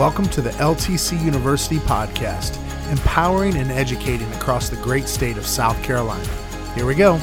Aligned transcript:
Welcome 0.00 0.30
to 0.30 0.40
the 0.40 0.48
LTC 0.52 1.22
University 1.22 1.76
podcast, 1.80 2.56
empowering 2.90 3.58
and 3.58 3.70
educating 3.70 4.32
across 4.32 4.70
the 4.70 4.76
great 4.76 5.06
state 5.06 5.36
of 5.36 5.46
South 5.46 5.76
Carolina. 5.82 6.26
Here 6.74 6.86
we 6.86 6.94
go. 6.94 7.16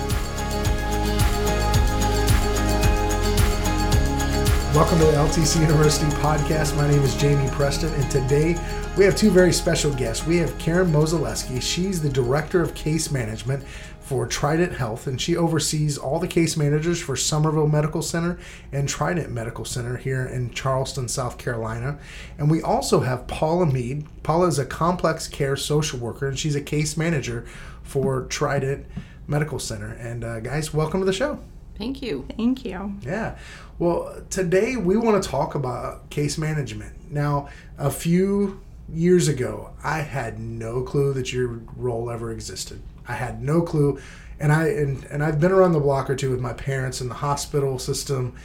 Welcome 4.76 5.00
to 5.00 5.05
the 5.05 5.13
LTC 5.13 5.59
University 5.59 6.12
podcast. 6.18 6.77
My 6.77 6.88
name 6.88 7.02
is 7.02 7.16
Jamie 7.16 7.50
Preston, 7.50 7.91
and 7.95 8.12
today 8.12 8.55
we 8.96 9.04
have 9.05 9.16
two 9.16 9.32
very 9.32 9.54
special 9.54 9.91
guests. 9.91 10.28
We 10.28 10.38
have 10.38 10.55
Karen 10.59 10.91
Mozeleski. 10.91 11.59
She's 11.59 12.00
the 12.00 12.09
Director 12.09 12.62
of 12.62 12.75
Case 12.75 13.09
Management 13.09 13.64
for 14.08 14.26
Trident 14.26 14.71
Health, 14.71 15.05
and 15.05 15.20
she 15.20 15.36
oversees 15.36 15.98
all 15.98 16.18
the 16.18 16.30
case 16.30 16.55
managers 16.55 17.02
for 17.02 17.18
Summerville 17.18 17.68
Medical 17.68 18.02
Center 18.02 18.40
and 18.72 18.88
Trident 18.88 19.31
Medical 19.31 19.66
Center 19.66 19.98
here 19.98 20.26
in 20.26 20.50
Charleston, 20.52 21.09
South 21.09 21.38
Carolina. 21.38 22.00
And 22.38 22.50
we 22.50 22.62
also 22.62 23.02
have 23.02 23.28
Paula 23.28 23.66
Meade. 23.66 24.05
Paula 24.23 24.48
is 24.48 24.59
a 24.59 24.66
complex 24.66 25.28
care 25.28 25.58
social 25.58 26.00
worker, 26.00 26.26
and 26.26 26.40
she's 26.40 26.55
a 26.55 26.62
case 26.62 26.95
manager 26.95 27.45
for 27.84 28.23
Trident 28.28 28.86
Medical 29.28 29.59
Center. 29.59 29.91
And 29.91 30.23
uh, 30.23 30.39
guys, 30.39 30.73
welcome 30.73 31.02
to 31.02 31.05
the 31.05 31.12
show. 31.12 31.39
Thank 31.78 32.02
you. 32.02 32.26
Thank 32.38 32.64
you. 32.64 32.95
Yeah. 33.02 33.38
Well, 33.78 34.23
today 34.30 34.78
we 34.78 34.95
want 34.95 35.22
to 35.22 35.30
talk 35.30 35.53
about 35.53 36.09
case 36.09 36.38
management. 36.38 37.12
Now, 37.12 37.50
a 37.78 37.92
few 37.92 38.62
years 38.91 39.27
ago, 39.27 39.72
I 39.84 40.00
had 40.00 40.40
no 40.40 40.82
clue 40.82 41.14
that 41.14 41.34
your 41.34 41.62
role 41.76 42.09
ever 42.09 42.32
existed. 42.32 42.82
I 43.08 43.14
had 43.14 43.41
no 43.41 43.62
clue, 43.62 44.00
and 44.40 44.52
I 44.52 44.68
and, 44.68 45.04
and 45.05 45.23
I've 45.23 45.40
been 45.40 45.52
around 45.52 45.73
the 45.73 45.80
block 45.80 46.09
or 46.09 46.16
two 46.16 46.32
with 46.32 46.41
my 46.41 46.54
parents 46.54 47.02
in 47.02 47.09
the 47.09 47.16
hospital 47.16 47.80
system. 47.80 48.36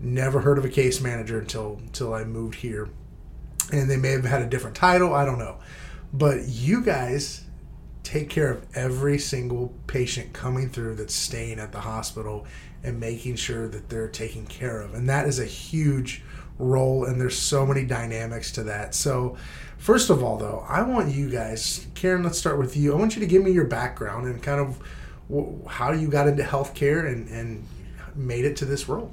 Never 0.00 0.40
heard 0.40 0.58
of 0.58 0.64
a 0.64 0.68
case 0.68 1.00
manager 1.00 1.38
until 1.38 1.76
until 1.80 2.14
I 2.14 2.24
moved 2.24 2.56
here, 2.56 2.88
and 3.72 3.90
they 3.90 3.96
may 3.96 4.10
have 4.10 4.24
had 4.24 4.42
a 4.42 4.46
different 4.46 4.76
title. 4.76 5.14
I 5.14 5.24
don't 5.24 5.38
know, 5.38 5.58
but 6.12 6.46
you 6.46 6.82
guys 6.82 7.44
take 8.02 8.30
care 8.30 8.50
of 8.50 8.64
every 8.74 9.18
single 9.18 9.74
patient 9.86 10.32
coming 10.32 10.70
through 10.70 10.94
that's 10.94 11.14
staying 11.14 11.58
at 11.58 11.72
the 11.72 11.80
hospital 11.80 12.46
and 12.82 12.98
making 12.98 13.36
sure 13.36 13.68
that 13.68 13.90
they're 13.90 14.08
taken 14.08 14.46
care 14.46 14.80
of. 14.80 14.94
And 14.94 15.08
that 15.10 15.26
is 15.26 15.38
a 15.38 15.44
huge 15.44 16.22
role, 16.58 17.04
and 17.04 17.20
there's 17.20 17.38
so 17.38 17.64
many 17.66 17.84
dynamics 17.84 18.52
to 18.52 18.62
that. 18.64 18.94
So, 18.94 19.36
first 19.78 20.10
of 20.10 20.22
all, 20.22 20.36
though, 20.36 20.64
I 20.68 20.82
want 20.82 21.14
you 21.14 21.30
guys, 21.30 21.86
Karen, 21.94 22.22
let's 22.22 22.38
start 22.38 22.58
with 22.58 22.76
you. 22.76 22.92
I 22.92 22.96
want 22.96 23.14
you 23.14 23.20
to 23.20 23.26
give 23.26 23.42
me 23.42 23.52
your 23.52 23.66
background 23.66 24.26
and 24.26 24.42
kind 24.42 24.60
of 24.60 24.78
how 25.68 25.92
you 25.92 26.08
got 26.08 26.26
into 26.26 26.42
healthcare 26.42 27.06
and, 27.06 27.28
and 27.28 27.64
made 28.14 28.44
it 28.44 28.56
to 28.56 28.64
this 28.64 28.88
role. 28.88 29.12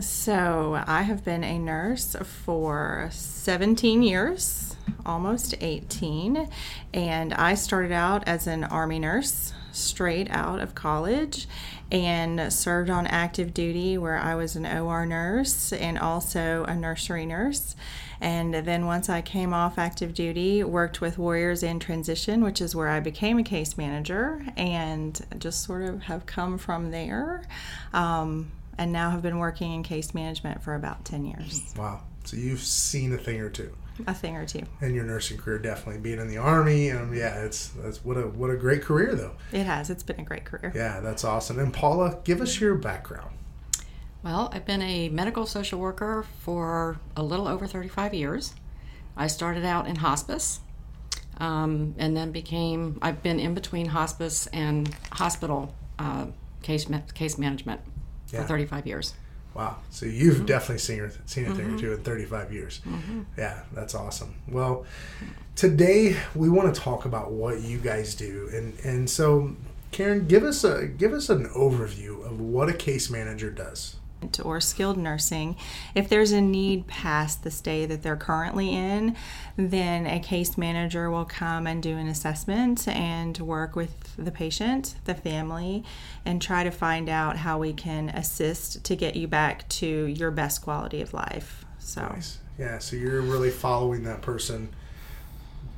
So, 0.00 0.82
I 0.86 1.02
have 1.02 1.24
been 1.24 1.44
a 1.44 1.58
nurse 1.58 2.16
for 2.44 3.08
17 3.12 4.02
years, 4.02 4.75
almost 5.04 5.54
18, 5.60 6.48
and 6.92 7.34
I 7.34 7.54
started 7.54 7.92
out 7.92 8.26
as 8.26 8.46
an 8.46 8.64
Army 8.64 8.98
nurse 8.98 9.52
straight 9.76 10.30
out 10.30 10.60
of 10.60 10.74
college 10.74 11.46
and 11.92 12.52
served 12.52 12.90
on 12.90 13.06
active 13.06 13.54
duty 13.54 13.96
where 13.96 14.16
I 14.16 14.34
was 14.34 14.56
an 14.56 14.66
OR 14.66 15.06
nurse 15.06 15.72
and 15.72 15.98
also 15.98 16.64
a 16.64 16.74
nursery 16.74 17.26
nurse. 17.26 17.76
And 18.20 18.54
then 18.54 18.86
once 18.86 19.08
I 19.08 19.20
came 19.20 19.52
off 19.52 19.78
active 19.78 20.14
duty, 20.14 20.64
worked 20.64 21.00
with 21.00 21.18
Warriors 21.18 21.62
in 21.62 21.78
Transition, 21.78 22.42
which 22.42 22.60
is 22.60 22.74
where 22.74 22.88
I 22.88 23.00
became 23.00 23.38
a 23.38 23.42
case 23.42 23.76
manager, 23.76 24.44
and 24.56 25.20
just 25.38 25.62
sort 25.62 25.82
of 25.82 26.02
have 26.04 26.24
come 26.24 26.56
from 26.56 26.90
there. 26.90 27.44
Um, 27.92 28.50
and 28.78 28.92
now 28.92 29.10
have 29.10 29.22
been 29.22 29.38
working 29.38 29.72
in 29.72 29.82
case 29.82 30.12
management 30.12 30.62
for 30.62 30.74
about 30.74 31.04
10 31.04 31.24
years. 31.24 31.74
Wow. 31.78 32.02
So 32.24 32.36
you've 32.36 32.60
seen 32.60 33.12
a 33.12 33.16
thing 33.18 33.40
or 33.40 33.48
two 33.48 33.74
a 34.06 34.14
thing 34.14 34.36
or 34.36 34.46
two. 34.46 34.62
And 34.80 34.94
your 34.94 35.04
nursing 35.04 35.38
career 35.38 35.58
definitely 35.58 36.00
being 36.00 36.18
in 36.18 36.28
the 36.28 36.38
army. 36.38 36.90
Um, 36.90 37.14
yeah, 37.14 37.44
it's 37.44 37.68
that's 37.68 38.04
what 38.04 38.16
a 38.16 38.22
what 38.22 38.50
a 38.50 38.56
great 38.56 38.82
career 38.82 39.14
though. 39.14 39.32
It 39.52 39.64
has. 39.64 39.90
It's 39.90 40.02
been 40.02 40.20
a 40.20 40.24
great 40.24 40.44
career. 40.44 40.72
Yeah, 40.74 41.00
that's 41.00 41.24
awesome. 41.24 41.58
And 41.58 41.72
Paula, 41.72 42.18
give 42.24 42.40
us 42.40 42.60
your 42.60 42.74
background. 42.74 43.36
Well, 44.22 44.50
I've 44.52 44.66
been 44.66 44.82
a 44.82 45.08
medical 45.10 45.46
social 45.46 45.78
worker 45.78 46.26
for 46.40 46.98
a 47.16 47.22
little 47.22 47.46
over 47.46 47.66
35 47.66 48.12
years. 48.12 48.54
I 49.16 49.28
started 49.28 49.64
out 49.64 49.86
in 49.86 49.96
hospice 49.96 50.60
um, 51.38 51.94
and 51.98 52.16
then 52.16 52.32
became, 52.32 52.98
I've 53.02 53.22
been 53.22 53.38
in 53.38 53.54
between 53.54 53.86
hospice 53.86 54.46
and 54.48 54.92
hospital 55.12 55.74
uh, 55.98 56.26
case, 56.62 56.86
case 57.14 57.38
management 57.38 57.80
yeah. 58.32 58.42
for 58.42 58.48
35 58.48 58.86
years. 58.86 59.14
Wow. 59.56 59.76
So 59.88 60.04
you've 60.04 60.36
mm-hmm. 60.36 60.44
definitely 60.44 60.78
seen 60.78 61.10
seen 61.24 61.46
a 61.46 61.54
thing 61.54 61.66
mm-hmm. 61.66 61.76
or 61.76 61.78
two 61.78 61.92
in 61.94 62.02
35 62.02 62.52
years. 62.52 62.80
Mm-hmm. 62.84 63.22
Yeah, 63.38 63.62
that's 63.72 63.94
awesome. 63.94 64.34
Well, 64.46 64.84
today 65.54 66.16
we 66.34 66.50
want 66.50 66.74
to 66.74 66.78
talk 66.78 67.06
about 67.06 67.32
what 67.32 67.62
you 67.62 67.78
guys 67.78 68.14
do, 68.14 68.50
and 68.52 68.78
and 68.84 69.08
so 69.08 69.56
Karen, 69.92 70.26
give 70.26 70.44
us 70.44 70.62
a 70.62 70.86
give 70.86 71.14
us 71.14 71.30
an 71.30 71.46
overview 71.48 72.22
of 72.26 72.38
what 72.38 72.68
a 72.68 72.74
case 72.74 73.08
manager 73.08 73.50
does 73.50 73.96
or 74.42 74.60
skilled 74.60 74.96
nursing, 74.96 75.56
if 75.94 76.08
there's 76.08 76.32
a 76.32 76.40
need 76.40 76.86
past 76.86 77.44
the 77.44 77.50
stay 77.50 77.86
that 77.86 78.02
they're 78.02 78.16
currently 78.16 78.74
in, 78.74 79.16
then 79.56 80.06
a 80.06 80.20
case 80.20 80.56
manager 80.56 81.10
will 81.10 81.24
come 81.24 81.66
and 81.66 81.82
do 81.82 81.96
an 81.96 82.08
assessment 82.08 82.86
and 82.88 83.38
work 83.38 83.76
with 83.76 84.16
the 84.16 84.30
patient, 84.30 84.96
the 85.04 85.14
family, 85.14 85.84
and 86.24 86.40
try 86.40 86.64
to 86.64 86.70
find 86.70 87.08
out 87.08 87.36
how 87.36 87.58
we 87.58 87.72
can 87.72 88.08
assist 88.10 88.84
to 88.84 88.96
get 88.96 89.16
you 89.16 89.28
back 89.28 89.68
to 89.68 89.86
your 90.06 90.30
best 90.30 90.62
quality 90.62 91.00
of 91.00 91.12
life. 91.12 91.64
So, 91.78 92.02
nice. 92.02 92.38
yeah, 92.58 92.78
so 92.78 92.96
you're 92.96 93.20
really 93.20 93.50
following 93.50 94.04
that 94.04 94.22
person 94.22 94.70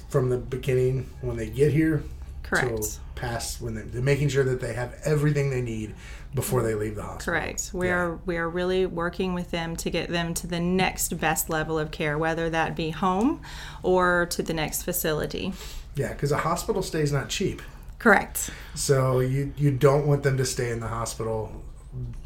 from 0.09 0.31
the 0.31 0.38
beginning 0.38 1.10
when 1.20 1.37
they 1.37 1.50
get 1.50 1.72
here 1.72 2.03
Correct. 2.49 2.99
past 3.15 3.61
when 3.61 3.75
they, 3.75 3.99
are 3.99 4.03
making 4.03 4.29
sure 4.29 4.45
that 4.45 4.61
they 4.61 4.73
have 4.73 4.95
everything 5.05 5.51
they 5.51 5.61
need 5.61 5.95
before 6.35 6.63
they 6.63 6.75
leave 6.75 6.95
the 6.95 7.03
hospital. 7.03 7.33
Correct. 7.33 7.71
We 7.73 7.89
yeah. 7.89 7.95
are 7.95 8.17
we 8.27 8.37
are 8.37 8.49
really 8.49 8.87
working 8.87 9.35
with 9.35 9.51
them 9.51 9.77
to 9.77 9.91
get 9.91 10.09
them 10.09 10.35
to 10.35 10.47
the 10.47 10.61
next 10.61 11.19
best 11.19 11.51
level 11.51 11.79
of 11.79 11.91
care, 11.91 12.19
whether 12.19 12.49
that 12.51 12.77
be 12.77 12.91
home 12.91 13.41
or 13.83 14.27
to 14.31 14.43
the 14.43 14.55
next 14.55 14.83
facility. 14.83 15.53
Yeah, 15.95 16.13
because 16.13 16.33
a 16.33 16.39
hospital 16.39 16.83
stay 16.83 17.03
is 17.03 17.13
not 17.13 17.29
cheap. 17.29 17.63
Correct. 17.99 18.51
So 18.75 19.21
you 19.21 19.53
you 19.57 19.71
don't 19.71 20.07
want 20.07 20.23
them 20.23 20.37
to 20.37 20.45
stay 20.45 20.71
in 20.71 20.81
the 20.81 20.89
hospital 20.89 21.65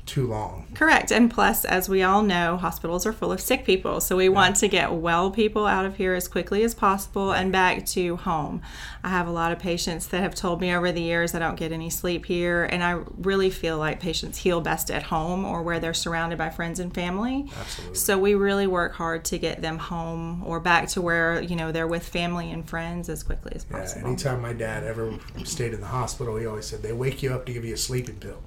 too 0.04 0.26
long. 0.26 0.66
Correct. 0.74 1.12
And 1.12 1.30
plus, 1.30 1.64
as 1.64 1.88
we 1.88 2.02
all 2.02 2.22
know, 2.22 2.56
hospitals 2.56 3.06
are 3.06 3.12
full 3.12 3.30
of 3.30 3.40
sick 3.40 3.64
people. 3.64 4.00
So 4.00 4.16
we 4.16 4.24
yeah. 4.24 4.30
want 4.30 4.56
to 4.56 4.68
get 4.68 4.92
well 4.92 5.30
people 5.30 5.64
out 5.64 5.86
of 5.86 5.96
here 5.96 6.14
as 6.14 6.26
quickly 6.26 6.64
as 6.64 6.74
possible 6.74 7.32
and 7.32 7.52
back 7.52 7.86
to 7.86 8.16
home. 8.16 8.60
I 9.04 9.08
have 9.10 9.28
a 9.28 9.30
lot 9.30 9.52
of 9.52 9.60
patients 9.60 10.08
that 10.08 10.20
have 10.20 10.34
told 10.34 10.60
me 10.60 10.74
over 10.74 10.90
the 10.90 11.00
years 11.00 11.34
I 11.34 11.38
don't 11.38 11.54
get 11.54 11.70
any 11.70 11.88
sleep 11.88 12.26
here. 12.26 12.64
And 12.64 12.82
I 12.82 13.02
really 13.16 13.48
feel 13.48 13.78
like 13.78 14.00
patients 14.00 14.38
heal 14.38 14.60
best 14.60 14.90
at 14.90 15.04
home 15.04 15.44
or 15.44 15.62
where 15.62 15.78
they're 15.78 15.94
surrounded 15.94 16.36
by 16.36 16.50
friends 16.50 16.80
and 16.80 16.92
family. 16.92 17.48
Absolutely. 17.56 17.94
So 17.94 18.18
we 18.18 18.34
really 18.34 18.66
work 18.66 18.94
hard 18.94 19.24
to 19.26 19.38
get 19.38 19.62
them 19.62 19.78
home 19.78 20.42
or 20.44 20.58
back 20.58 20.88
to 20.88 21.00
where, 21.00 21.40
you 21.40 21.54
know, 21.54 21.70
they're 21.70 21.86
with 21.86 22.06
family 22.06 22.50
and 22.50 22.68
friends 22.68 23.08
as 23.08 23.22
quickly 23.22 23.52
as 23.54 23.64
possible. 23.64 24.02
Yeah, 24.02 24.08
anytime 24.08 24.42
my 24.42 24.52
dad 24.52 24.82
ever 24.82 25.16
stayed 25.44 25.72
in 25.72 25.80
the 25.80 25.86
hospital, 25.86 26.36
he 26.36 26.46
always 26.46 26.66
said 26.66 26.82
they 26.82 26.92
wake 26.92 27.22
you 27.22 27.32
up 27.32 27.46
to 27.46 27.52
give 27.52 27.64
you 27.64 27.74
a 27.74 27.78
sleeping 27.78 28.16
pill. 28.16 28.42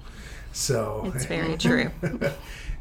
So 0.56 1.12
it's 1.14 1.26
very 1.26 1.56
true. 1.58 1.90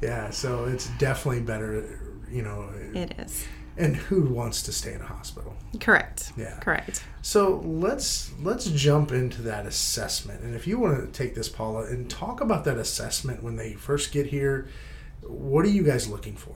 yeah, 0.01 0.29
so 0.29 0.63
it's 0.63 0.87
definitely 0.97 1.41
better, 1.41 1.99
you 2.31 2.41
know. 2.41 2.69
It 2.93 3.13
is. 3.19 3.45
And 3.77 3.97
who 3.97 4.21
wants 4.21 4.63
to 4.63 4.71
stay 4.71 4.93
in 4.93 5.01
a 5.01 5.05
hospital? 5.05 5.53
Correct. 5.81 6.31
Yeah. 6.37 6.57
Correct. 6.61 7.03
So 7.21 7.61
let's 7.65 8.31
let's 8.41 8.67
jump 8.67 9.11
into 9.11 9.41
that 9.41 9.65
assessment. 9.65 10.41
And 10.41 10.55
if 10.55 10.65
you 10.65 10.79
want 10.79 11.01
to 11.01 11.11
take 11.11 11.35
this, 11.35 11.49
Paula, 11.49 11.83
and 11.87 12.09
talk 12.09 12.39
about 12.39 12.63
that 12.63 12.77
assessment 12.77 13.43
when 13.43 13.57
they 13.57 13.73
first 13.73 14.13
get 14.13 14.27
here, 14.27 14.69
what 15.21 15.65
are 15.65 15.69
you 15.69 15.83
guys 15.83 16.07
looking 16.07 16.37
for? 16.37 16.55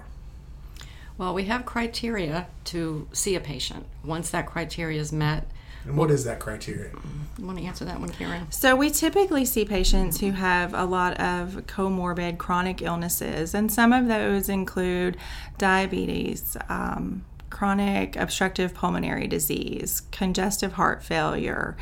Well, 1.17 1.33
we 1.33 1.43
have 1.45 1.65
criteria 1.65 2.47
to 2.65 3.09
see 3.11 3.35
a 3.35 3.41
patient. 3.41 3.85
Once 4.05 4.29
that 4.29 4.45
criteria 4.45 5.01
is 5.01 5.11
met, 5.11 5.51
and 5.85 5.97
what 5.97 6.11
is 6.11 6.23
that 6.25 6.39
criteria? 6.39 6.91
You 7.37 7.45
want 7.45 7.57
to 7.57 7.63
answer 7.63 7.85
that 7.85 7.99
one, 7.99 8.09
Karen? 8.09 8.51
So, 8.51 8.75
we 8.75 8.89
typically 8.89 9.45
see 9.45 9.63
patients 9.65 10.19
who 10.19 10.31
have 10.31 10.73
a 10.73 10.83
lot 10.85 11.19
of 11.19 11.65
comorbid 11.67 12.37
chronic 12.37 12.81
illnesses, 12.81 13.53
and 13.53 13.71
some 13.71 13.93
of 13.93 14.07
those 14.07 14.49
include 14.49 15.17
diabetes, 15.57 16.57
um, 16.67 17.23
chronic 17.49 18.15
obstructive 18.15 18.73
pulmonary 18.73 19.27
disease, 19.27 20.01
congestive 20.11 20.73
heart 20.73 21.03
failure, 21.03 21.75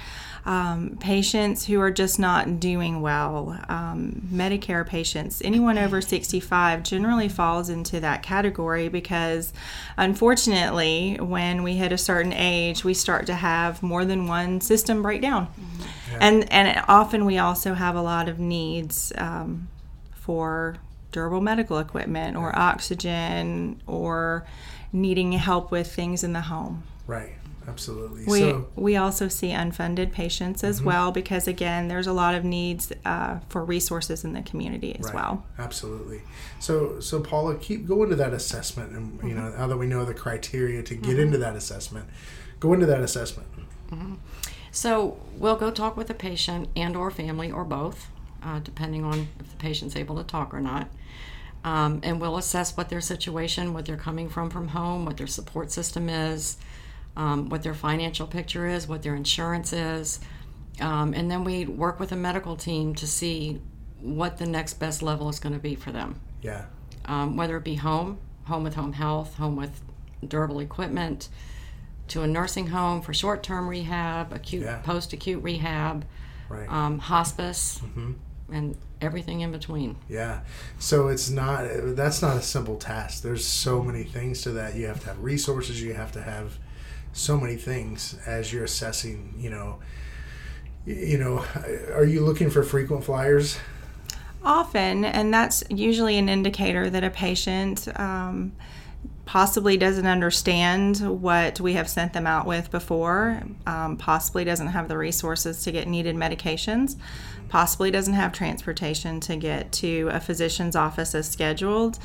um, 0.47 0.97
patients 1.01 1.65
who 1.65 1.81
are 1.81 1.91
just 1.91 2.19
not 2.19 2.61
doing 2.61 3.01
well, 3.01 3.59
um, 3.67 4.21
Medicare 4.31 4.87
patients, 4.87 5.41
anyone 5.43 5.77
over 5.77 5.99
65 5.99 6.83
generally 6.83 7.27
falls 7.27 7.67
into 7.69 7.99
that 7.99 8.23
category 8.23 8.87
because 8.87 9.51
unfortunately, 9.97 11.17
when 11.19 11.63
we 11.63 11.73
hit 11.73 11.91
a 11.91 11.97
certain 11.97 12.31
age, 12.31 12.85
we 12.85 12.93
start 12.93 13.25
to 13.25 13.35
have 13.35 13.83
more 13.83 14.05
than 14.05 14.27
one 14.27 14.61
system 14.61 15.01
breakdown. 15.01 15.49
Yeah. 16.11 16.17
And, 16.21 16.51
and 16.53 16.83
often 16.87 17.25
we 17.25 17.37
also 17.37 17.73
have 17.73 17.97
a 17.97 18.01
lot 18.01 18.29
of 18.29 18.39
needs 18.39 19.11
um, 19.17 19.67
for 20.13 20.77
durable 21.17 21.41
medical 21.41 21.79
equipment 21.79 22.37
or 22.37 22.55
oxygen 22.57 23.81
or 23.87 24.45
needing 24.93 25.31
help 25.31 25.71
with 25.71 25.91
things 25.91 26.23
in 26.23 26.33
the 26.33 26.41
home. 26.41 26.83
Right. 27.07 27.33
Absolutely. 27.67 28.23
We, 28.25 28.39
so 28.39 28.53
Mm-hmm. 28.53 28.81
we 28.81 28.95
also 28.95 29.27
see 29.27 29.49
unfunded 29.49 30.11
patients 30.13 30.63
as 30.63 30.81
well 30.81 31.11
because, 31.11 31.47
again, 31.47 31.87
there's 31.89 32.07
a 32.07 32.13
lot 32.13 32.33
of 32.35 32.43
needs 32.45 32.93
uh, 33.03 33.39
for 33.49 33.65
resources 33.65 34.23
in 34.23 34.31
the 34.33 34.41
community 34.43 34.95
as 34.99 35.05
Right. 35.07 35.15
well. 35.15 35.43
Absolutely. 35.59 36.21
So, 36.59 36.99
so 37.01 37.19
Paula, 37.19 37.55
keep 37.57 37.85
go 37.87 38.03
into 38.03 38.15
that 38.15 38.33
assessment, 38.33 38.91
and 38.95 39.05
you 39.23 39.35
Mm-hmm. 39.35 39.37
know, 39.37 39.57
now 39.57 39.67
that 39.67 39.77
we 39.77 39.87
know 39.87 40.05
the 40.05 40.13
criteria 40.13 40.81
to 40.83 40.95
get 40.95 41.17
into 41.19 41.37
that 41.39 41.55
assessment, 41.55 42.05
go 42.59 42.73
into 42.73 42.85
that 42.85 43.01
assessment. 43.01 43.47
So 44.71 45.17
we'll 45.37 45.55
go 45.55 45.71
talk 45.71 45.97
with 45.97 46.07
the 46.07 46.13
patient 46.13 46.69
and 46.75 46.95
or 46.95 47.09
family 47.11 47.51
or 47.51 47.65
both, 47.65 48.07
uh, 48.43 48.59
depending 48.59 49.03
on 49.03 49.27
if 49.39 49.49
the 49.49 49.55
patient's 49.57 49.95
able 49.95 50.15
to 50.17 50.23
talk 50.23 50.53
or 50.53 50.61
not. 50.61 50.89
Um, 51.63 51.99
and 52.03 52.21
we'll 52.21 52.37
assess 52.37 52.77
what 52.77 52.89
their 52.89 53.01
situation, 53.01 53.73
what 53.73 53.85
they're 53.85 53.97
coming 53.97 54.29
from 54.29 54.49
from 54.49 54.69
home, 54.69 55.05
what 55.05 55.17
their 55.17 55.27
support 55.27 55.71
system 55.71 56.07
is, 56.07 56.57
um, 57.15 57.49
what 57.49 57.63
their 57.63 57.73
financial 57.73 58.27
picture 58.27 58.67
is, 58.67 58.87
what 58.87 59.01
their 59.03 59.15
insurance 59.15 59.73
is. 59.73 60.19
Um, 60.79 61.13
and 61.13 61.29
then 61.29 61.43
we 61.43 61.65
work 61.65 61.99
with 61.99 62.11
a 62.11 62.15
medical 62.15 62.55
team 62.55 62.93
to 62.95 63.07
see 63.07 63.59
what 63.99 64.37
the 64.37 64.45
next 64.45 64.75
best 64.75 65.01
level 65.01 65.27
is 65.27 65.39
going 65.39 65.53
to 65.53 65.59
be 65.59 65.75
for 65.75 65.91
them. 65.91 66.19
Yeah. 66.41 66.65
Um, 67.05 67.35
whether 67.35 67.57
it 67.57 67.63
be 67.63 67.75
home, 67.75 68.19
home 68.45 68.63
with 68.63 68.75
home 68.75 68.93
health, 68.93 69.35
home 69.35 69.55
with 69.55 69.81
durable 70.25 70.59
equipment, 70.59 71.29
to 72.09 72.21
a 72.21 72.27
nursing 72.27 72.67
home 72.67 73.01
for 73.01 73.13
short 73.13 73.43
term 73.43 73.67
rehab, 73.67 74.31
acute, 74.31 74.63
Yeah. 74.63 74.77
post 74.77 75.11
acute 75.13 75.43
rehab, 75.43 76.05
Right. 76.47 76.69
um, 76.71 76.99
hospice, 76.99 77.81
and 78.51 78.75
everything 79.01 79.41
in 79.41 79.51
between. 79.51 79.95
Yeah. 80.09 80.41
So 80.79 81.07
it's 81.07 81.29
not 81.29 81.67
that's 81.95 82.21
not 82.21 82.37
a 82.37 82.41
simple 82.41 82.77
task. 82.77 83.23
There's 83.23 83.45
so 83.45 83.81
many 83.81 84.03
things 84.03 84.41
to 84.43 84.51
that. 84.51 84.75
You 84.75 84.87
have 84.87 85.01
to 85.01 85.07
have 85.07 85.23
resources, 85.23 85.81
you 85.81 85.93
have 85.93 86.11
to 86.13 86.21
have 86.21 86.57
so 87.13 87.39
many 87.39 87.55
things 87.55 88.17
as 88.25 88.53
you're 88.53 88.63
assessing, 88.63 89.33
you 89.37 89.49
know, 89.49 89.79
you 90.85 91.17
know, 91.17 91.43
are 91.93 92.05
you 92.05 92.21
looking 92.21 92.49
for 92.49 92.63
frequent 92.63 93.03
flyers? 93.03 93.57
Often, 94.43 95.03
and 95.03 95.33
that's 95.33 95.63
usually 95.69 96.17
an 96.17 96.29
indicator 96.29 96.89
that 96.89 97.03
a 97.03 97.09
patient 97.09 97.87
um, 97.99 98.53
possibly 99.27 99.75
doesn't 99.75 100.07
understand 100.07 100.99
what 101.21 101.59
we 101.59 101.73
have 101.73 101.89
sent 101.89 102.13
them 102.13 102.25
out 102.25 102.47
with 102.47 102.71
before, 102.71 103.43
um, 103.65 103.97
possibly 103.97 104.45
doesn't 104.45 104.67
have 104.67 104.87
the 104.87 104.97
resources 104.97 105.63
to 105.63 105.71
get 105.71 105.85
needed 105.85 106.15
medications, 106.15 106.95
possibly 107.49 107.91
doesn't 107.91 108.13
have 108.13 108.31
transportation 108.31 109.19
to 109.19 109.35
get 109.35 109.69
to 109.73 110.09
a 110.13 110.19
physician's 110.21 110.77
office 110.77 111.13
as 111.13 111.29
scheduled. 111.29 111.99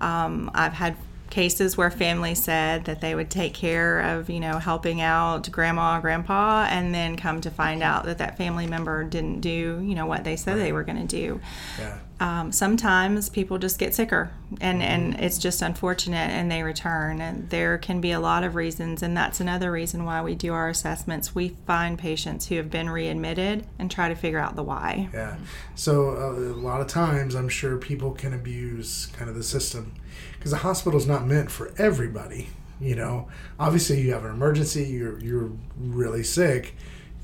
Um, 0.00 0.52
I've 0.54 0.72
had 0.72 0.96
cases 1.30 1.76
where 1.76 1.90
families 1.90 2.42
said 2.42 2.84
that 2.86 3.00
they 3.00 3.14
would 3.14 3.30
take 3.30 3.54
care 3.54 4.00
of, 4.00 4.30
you 4.30 4.40
know, 4.40 4.58
helping 4.58 5.00
out 5.00 5.50
grandma, 5.50 6.00
grandpa, 6.00 6.66
and 6.70 6.94
then 6.94 7.16
come 7.16 7.40
to 7.40 7.50
find 7.50 7.82
out 7.82 8.04
that 8.04 8.18
that 8.18 8.36
family 8.36 8.66
member 8.66 9.04
didn't 9.04 9.40
do, 9.40 9.80
you 9.84 9.94
know, 9.94 10.06
what 10.06 10.24
they 10.24 10.36
said 10.36 10.58
they 10.58 10.72
were 10.72 10.84
going 10.84 11.06
to 11.06 11.16
do. 11.16 11.40
Yeah. 11.78 11.98
Um, 12.20 12.50
sometimes 12.50 13.28
people 13.28 13.58
just 13.58 13.78
get 13.78 13.94
sicker, 13.94 14.32
and, 14.60 14.82
and 14.82 15.20
it's 15.20 15.38
just 15.38 15.62
unfortunate, 15.62 16.30
and 16.30 16.50
they 16.50 16.64
return. 16.64 17.20
And 17.20 17.48
there 17.48 17.78
can 17.78 18.00
be 18.00 18.10
a 18.10 18.18
lot 18.18 18.42
of 18.42 18.56
reasons, 18.56 19.04
and 19.04 19.16
that's 19.16 19.38
another 19.38 19.70
reason 19.70 20.04
why 20.04 20.22
we 20.22 20.34
do 20.34 20.52
our 20.52 20.68
assessments. 20.68 21.34
We 21.34 21.56
find 21.66 21.96
patients 21.96 22.48
who 22.48 22.56
have 22.56 22.70
been 22.70 22.90
readmitted 22.90 23.66
and 23.78 23.88
try 23.88 24.08
to 24.08 24.16
figure 24.16 24.40
out 24.40 24.56
the 24.56 24.64
why. 24.64 25.10
Yeah. 25.14 25.36
So 25.76 26.10
uh, 26.10 26.32
a 26.32 26.58
lot 26.58 26.80
of 26.80 26.88
times, 26.88 27.36
I'm 27.36 27.48
sure 27.48 27.76
people 27.76 28.10
can 28.10 28.34
abuse 28.34 29.06
kind 29.16 29.30
of 29.30 29.36
the 29.36 29.44
system 29.44 29.94
because 30.32 30.50
the 30.50 30.58
hospital 30.58 30.98
is 30.98 31.06
not 31.06 31.26
meant 31.26 31.50
for 31.50 31.72
everybody. 31.78 32.48
You 32.80 32.94
know, 32.94 33.28
obviously, 33.58 34.00
you 34.00 34.12
have 34.12 34.24
an 34.24 34.30
emergency. 34.30 34.84
You're 34.84 35.18
you're 35.20 35.50
really 35.76 36.22
sick. 36.22 36.74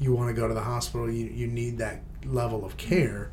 You 0.01 0.13
want 0.13 0.35
to 0.35 0.41
go 0.41 0.49
to 0.49 0.55
the 0.55 0.63
hospital. 0.63 1.11
You 1.11 1.27
you 1.27 1.47
need 1.47 1.79
that 1.79 2.03
level 2.25 2.65
of 2.65 2.77
care. 2.77 3.31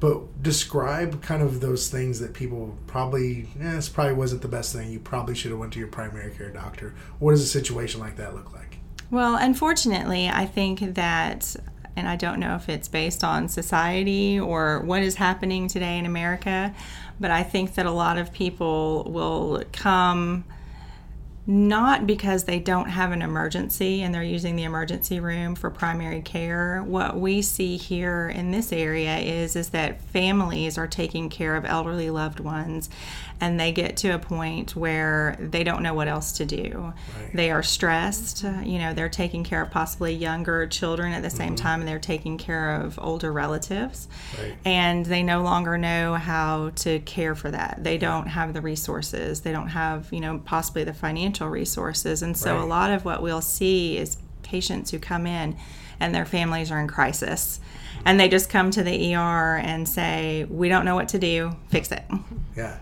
But 0.00 0.42
describe 0.42 1.22
kind 1.22 1.42
of 1.42 1.60
those 1.60 1.90
things 1.90 2.20
that 2.20 2.32
people 2.32 2.74
probably, 2.86 3.48
eh, 3.60 3.74
this 3.74 3.90
probably 3.90 4.14
wasn't 4.14 4.40
the 4.40 4.48
best 4.48 4.74
thing. 4.74 4.90
You 4.90 4.98
probably 4.98 5.34
should 5.34 5.50
have 5.50 5.60
went 5.60 5.74
to 5.74 5.78
your 5.78 5.88
primary 5.88 6.32
care 6.32 6.48
doctor. 6.48 6.94
What 7.18 7.32
does 7.32 7.42
a 7.42 7.46
situation 7.46 8.00
like 8.00 8.16
that 8.16 8.34
look 8.34 8.50
like? 8.54 8.78
Well, 9.10 9.36
unfortunately, 9.36 10.28
I 10.28 10.46
think 10.46 10.94
that, 10.94 11.54
and 11.96 12.08
I 12.08 12.16
don't 12.16 12.40
know 12.40 12.54
if 12.54 12.68
it's 12.68 12.88
based 12.88 13.24
on 13.24 13.48
society 13.48 14.38
or 14.38 14.80
what 14.80 15.02
is 15.02 15.16
happening 15.16 15.68
today 15.68 15.98
in 15.98 16.06
America, 16.06 16.74
but 17.18 17.30
I 17.30 17.42
think 17.42 17.74
that 17.74 17.86
a 17.86 17.90
lot 17.90 18.18
of 18.18 18.32
people 18.32 19.04
will 19.10 19.62
come 19.72 20.44
not 21.46 22.06
because 22.06 22.44
they 22.44 22.60
don't 22.60 22.90
have 22.90 23.12
an 23.12 23.22
emergency 23.22 24.02
and 24.02 24.14
they're 24.14 24.22
using 24.22 24.56
the 24.56 24.62
emergency 24.62 25.20
room 25.20 25.54
for 25.54 25.70
primary 25.70 26.20
care. 26.20 26.82
What 26.86 27.18
we 27.18 27.40
see 27.40 27.76
here 27.76 28.28
in 28.28 28.50
this 28.50 28.72
area 28.72 29.16
is 29.18 29.56
is 29.56 29.70
that 29.70 30.02
families 30.02 30.76
are 30.76 30.86
taking 30.86 31.30
care 31.30 31.56
of 31.56 31.64
elderly 31.64 32.10
loved 32.10 32.40
ones 32.40 32.90
and 33.40 33.58
they 33.58 33.72
get 33.72 33.96
to 33.96 34.10
a 34.10 34.18
point 34.18 34.76
where 34.76 35.38
they 35.40 35.64
don't 35.64 35.82
know 35.82 35.94
what 35.94 36.08
else 36.08 36.32
to 36.32 36.44
do. 36.44 36.92
Right. 37.18 37.34
They 37.34 37.50
are 37.50 37.62
stressed, 37.62 38.44
you 38.44 38.78
know, 38.78 38.92
they're 38.92 39.08
taking 39.08 39.42
care 39.42 39.62
of 39.62 39.70
possibly 39.70 40.12
younger 40.12 40.66
children 40.66 41.12
at 41.14 41.22
the 41.22 41.30
same 41.30 41.54
mm-hmm. 41.54 41.64
time 41.64 41.80
and 41.80 41.88
they're 41.88 41.98
taking 41.98 42.36
care 42.36 42.76
of 42.76 42.98
older 43.00 43.32
relatives 43.32 44.08
Right. 44.38 44.54
and 44.66 45.06
they 45.06 45.22
no 45.22 45.42
longer 45.42 45.78
know 45.78 46.14
how 46.14 46.70
to 46.76 46.98
care 47.00 47.34
for 47.34 47.50
that. 47.50 47.78
They 47.82 47.96
don't 47.96 48.26
have 48.26 48.52
the 48.52 48.60
resources. 48.60 49.40
They 49.40 49.52
don't 49.52 49.68
have, 49.68 50.12
you 50.12 50.20
know, 50.20 50.40
possibly 50.44 50.84
the 50.84 50.92
financial 50.92 51.29
resources. 51.38 52.22
And 52.22 52.36
so 52.36 52.62
a 52.62 52.66
lot 52.66 52.90
of 52.90 53.04
what 53.04 53.22
we'll 53.22 53.40
see 53.40 53.96
is 53.98 54.16
patients 54.42 54.90
who 54.90 54.98
come 54.98 55.26
in 55.26 55.56
and 56.00 56.14
their 56.14 56.24
families 56.24 56.70
are 56.70 56.80
in 56.80 56.88
crisis. 56.88 57.60
And 58.04 58.18
they 58.18 58.28
just 58.28 58.48
come 58.48 58.70
to 58.70 58.82
the 58.82 59.14
ER 59.14 59.56
and 59.58 59.86
say, 59.86 60.46
"We 60.48 60.68
don't 60.68 60.84
know 60.86 60.94
what 60.94 61.08
to 61.10 61.18
do. 61.18 61.56
Fix 61.68 61.92
it." 61.92 62.04
Yeah. 62.56 62.78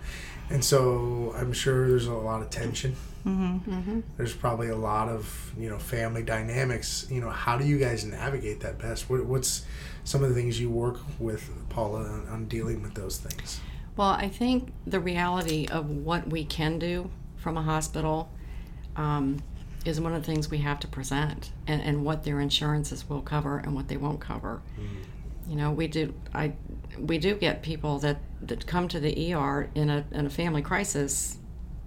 And 0.50 0.64
so 0.64 1.34
I'm 1.36 1.52
sure 1.52 1.88
there's 1.88 2.06
a 2.06 2.14
lot 2.14 2.40
of 2.40 2.50
tension. 2.50 2.96
Mm-hmm. 3.26 4.00
There's 4.16 4.32
probably 4.32 4.68
a 4.68 4.76
lot 4.76 5.08
of 5.08 5.52
you 5.58 5.68
know 5.68 5.78
family 5.78 6.22
dynamics. 6.22 7.06
You 7.10 7.20
know, 7.20 7.30
how 7.30 7.58
do 7.58 7.66
you 7.66 7.78
guys 7.78 8.04
navigate 8.04 8.60
that 8.60 8.78
best? 8.78 9.10
What, 9.10 9.24
what's 9.26 9.66
some 10.04 10.22
of 10.22 10.30
the 10.30 10.34
things 10.34 10.58
you 10.58 10.70
work 10.70 10.98
with 11.18 11.50
Paula 11.68 12.04
on, 12.04 12.28
on 12.28 12.44
dealing 12.46 12.82
with 12.82 12.94
those 12.94 13.18
things? 13.18 13.60
Well, 13.96 14.10
I 14.10 14.28
think 14.28 14.72
the 14.86 15.00
reality 15.00 15.66
of 15.70 15.90
what 15.90 16.28
we 16.28 16.44
can 16.44 16.78
do 16.78 17.10
from 17.36 17.56
a 17.56 17.62
hospital 17.62 18.30
um, 18.98 19.42
is 19.86 20.00
one 20.00 20.12
of 20.12 20.20
the 20.20 20.26
things 20.26 20.50
we 20.50 20.58
have 20.58 20.78
to 20.80 20.86
present, 20.88 21.52
and, 21.66 21.80
and 21.80 22.04
what 22.04 22.24
their 22.24 22.40
insurances 22.40 23.08
will 23.08 23.22
cover 23.22 23.58
and 23.58 23.74
what 23.74 23.88
they 23.88 23.96
won't 23.96 24.20
cover. 24.20 24.60
You 25.48 25.56
know, 25.56 25.70
we 25.72 25.86
do. 25.88 26.12
I 26.34 26.52
we 26.98 27.16
do 27.18 27.34
get 27.34 27.62
people 27.62 27.98
that 28.00 28.18
that 28.42 28.66
come 28.66 28.86
to 28.88 29.00
the 29.00 29.32
ER 29.34 29.70
in 29.74 29.88
a 29.88 30.04
in 30.12 30.26
a 30.26 30.30
family 30.30 30.60
crisis, 30.60 31.38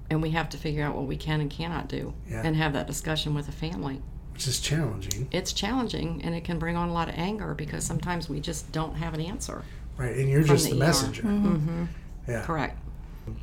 and 0.09 0.21
we 0.21 0.31
have 0.31 0.49
to 0.49 0.57
figure 0.57 0.83
out 0.83 0.95
what 0.95 1.05
we 1.05 1.15
can 1.17 1.41
and 1.41 1.49
cannot 1.51 1.87
do, 1.87 2.13
Yeah. 2.27 2.41
and 2.43 2.55
have 2.55 2.73
that 2.73 2.87
discussion 2.87 3.35
with 3.35 3.45
the 3.45 3.51
family. 3.51 4.01
Which 4.33 4.47
is 4.47 4.59
challenging, 4.59 5.27
It's 5.31 5.53
challenging, 5.53 6.21
and 6.23 6.33
it 6.33 6.43
can 6.43 6.57
bring 6.57 6.75
on 6.75 6.89
a 6.89 6.93
lot 6.93 7.09
of 7.09 7.15
anger 7.17 7.53
because 7.53 7.83
sometimes 7.83 8.27
we 8.29 8.39
just 8.39 8.71
don't 8.71 8.95
have 8.95 9.13
an 9.13 9.21
answer. 9.21 9.61
right? 9.97 10.15
And 10.15 10.27
you're 10.29 10.41
just 10.41 10.65
the, 10.69 10.71
the 10.71 10.77
ER. 10.77 10.87
messenger. 10.87 11.21
Mm-hmm. 11.23 11.83
Yeah. 12.27 12.41
Correct. 12.45 12.79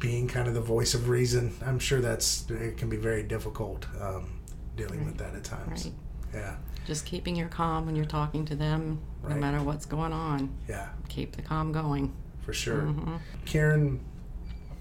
Being 0.01 0.27
kind 0.29 0.49
of 0.49 0.55
the 0.55 0.61
voice 0.61 0.95
of 0.95 1.09
reason. 1.09 1.55
I'm 1.65 1.79
sure 1.79 2.01
that's 2.01 2.49
it 2.51 2.77
can 2.77 2.89
be 2.89 2.97
very 2.97 3.23
difficult 3.23 3.87
um, 4.01 4.41
dealing 4.77 5.05
with 5.05 5.17
that 5.19 5.35
at 5.35 5.45
times. 5.45 5.85
Right. 5.87 5.95
Yeah. 6.35 6.57
Just 6.87 7.07
keeping 7.07 7.37
your 7.37 7.49
calm 7.49 7.87
when 7.87 7.95
you're 7.95 8.05
talking 8.05 8.45
to 8.47 8.55
them, 8.57 9.01
Right. 9.23 9.35
no 9.35 9.41
matter 9.41 9.63
what's 9.63 9.87
going 9.87 10.13
on. 10.13 10.51
Yeah. 10.69 10.89
Keep 11.09 11.37
the 11.37 11.43
calm 11.43 11.71
going. 11.73 12.13
for 12.43 12.53
sure. 12.53 12.83
Mm-hmm. 12.83 13.17
Karen, 13.45 14.01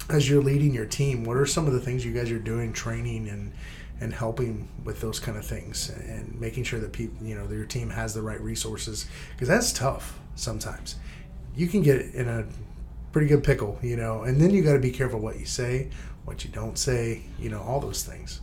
as 0.10 0.30
you're 0.30 0.42
leading 0.42 0.74
your 0.74 0.86
team, 0.86 1.24
what 1.25 1.36
are 1.38 1.46
some 1.46 1.68
of 1.68 1.74
the 1.74 1.82
things 1.82 2.06
you 2.06 2.13
guys 2.13 2.32
are 2.32 2.39
doing, 2.39 2.74
training 2.74 3.27
and 3.30 3.51
and 4.00 4.13
helping 4.13 4.68
with 4.84 5.01
those 5.01 5.20
kind 5.20 5.38
of 5.38 5.46
things, 5.46 5.89
and 5.89 6.39
making 6.39 6.63
sure 6.63 6.80
that 6.80 6.94
people, 6.94 7.25
you 7.25 7.34
know, 7.36 7.46
that 7.48 7.56
your 7.56 7.66
team 7.66 7.89
has 7.89 8.13
the 8.13 8.22
right 8.22 8.39
resources? 8.42 9.08
Because 9.34 9.48
that's 9.48 9.74
tough 9.74 10.20
sometimes. 10.36 10.96
You 11.56 11.68
can 11.68 11.82
get 11.82 12.01
in 12.13 12.27
a 12.30 12.46
pretty 13.17 13.29
good 13.29 13.43
pickle, 13.43 13.79
you 13.81 13.95
know, 13.95 14.21
and 14.21 14.39
then 14.39 14.51
you 14.51 14.62
got 14.62 14.74
to 14.74 14.79
be 14.79 14.91
careful 14.91 15.19
what 15.19 15.39
you 15.39 15.45
say, 15.47 15.88
what 16.25 16.43
you 16.43 16.51
don't 16.51 16.77
say, 16.77 17.24
you 17.39 17.50
know, 17.50 17.59
all 17.63 17.79
those 17.79 18.03
things. 18.03 18.41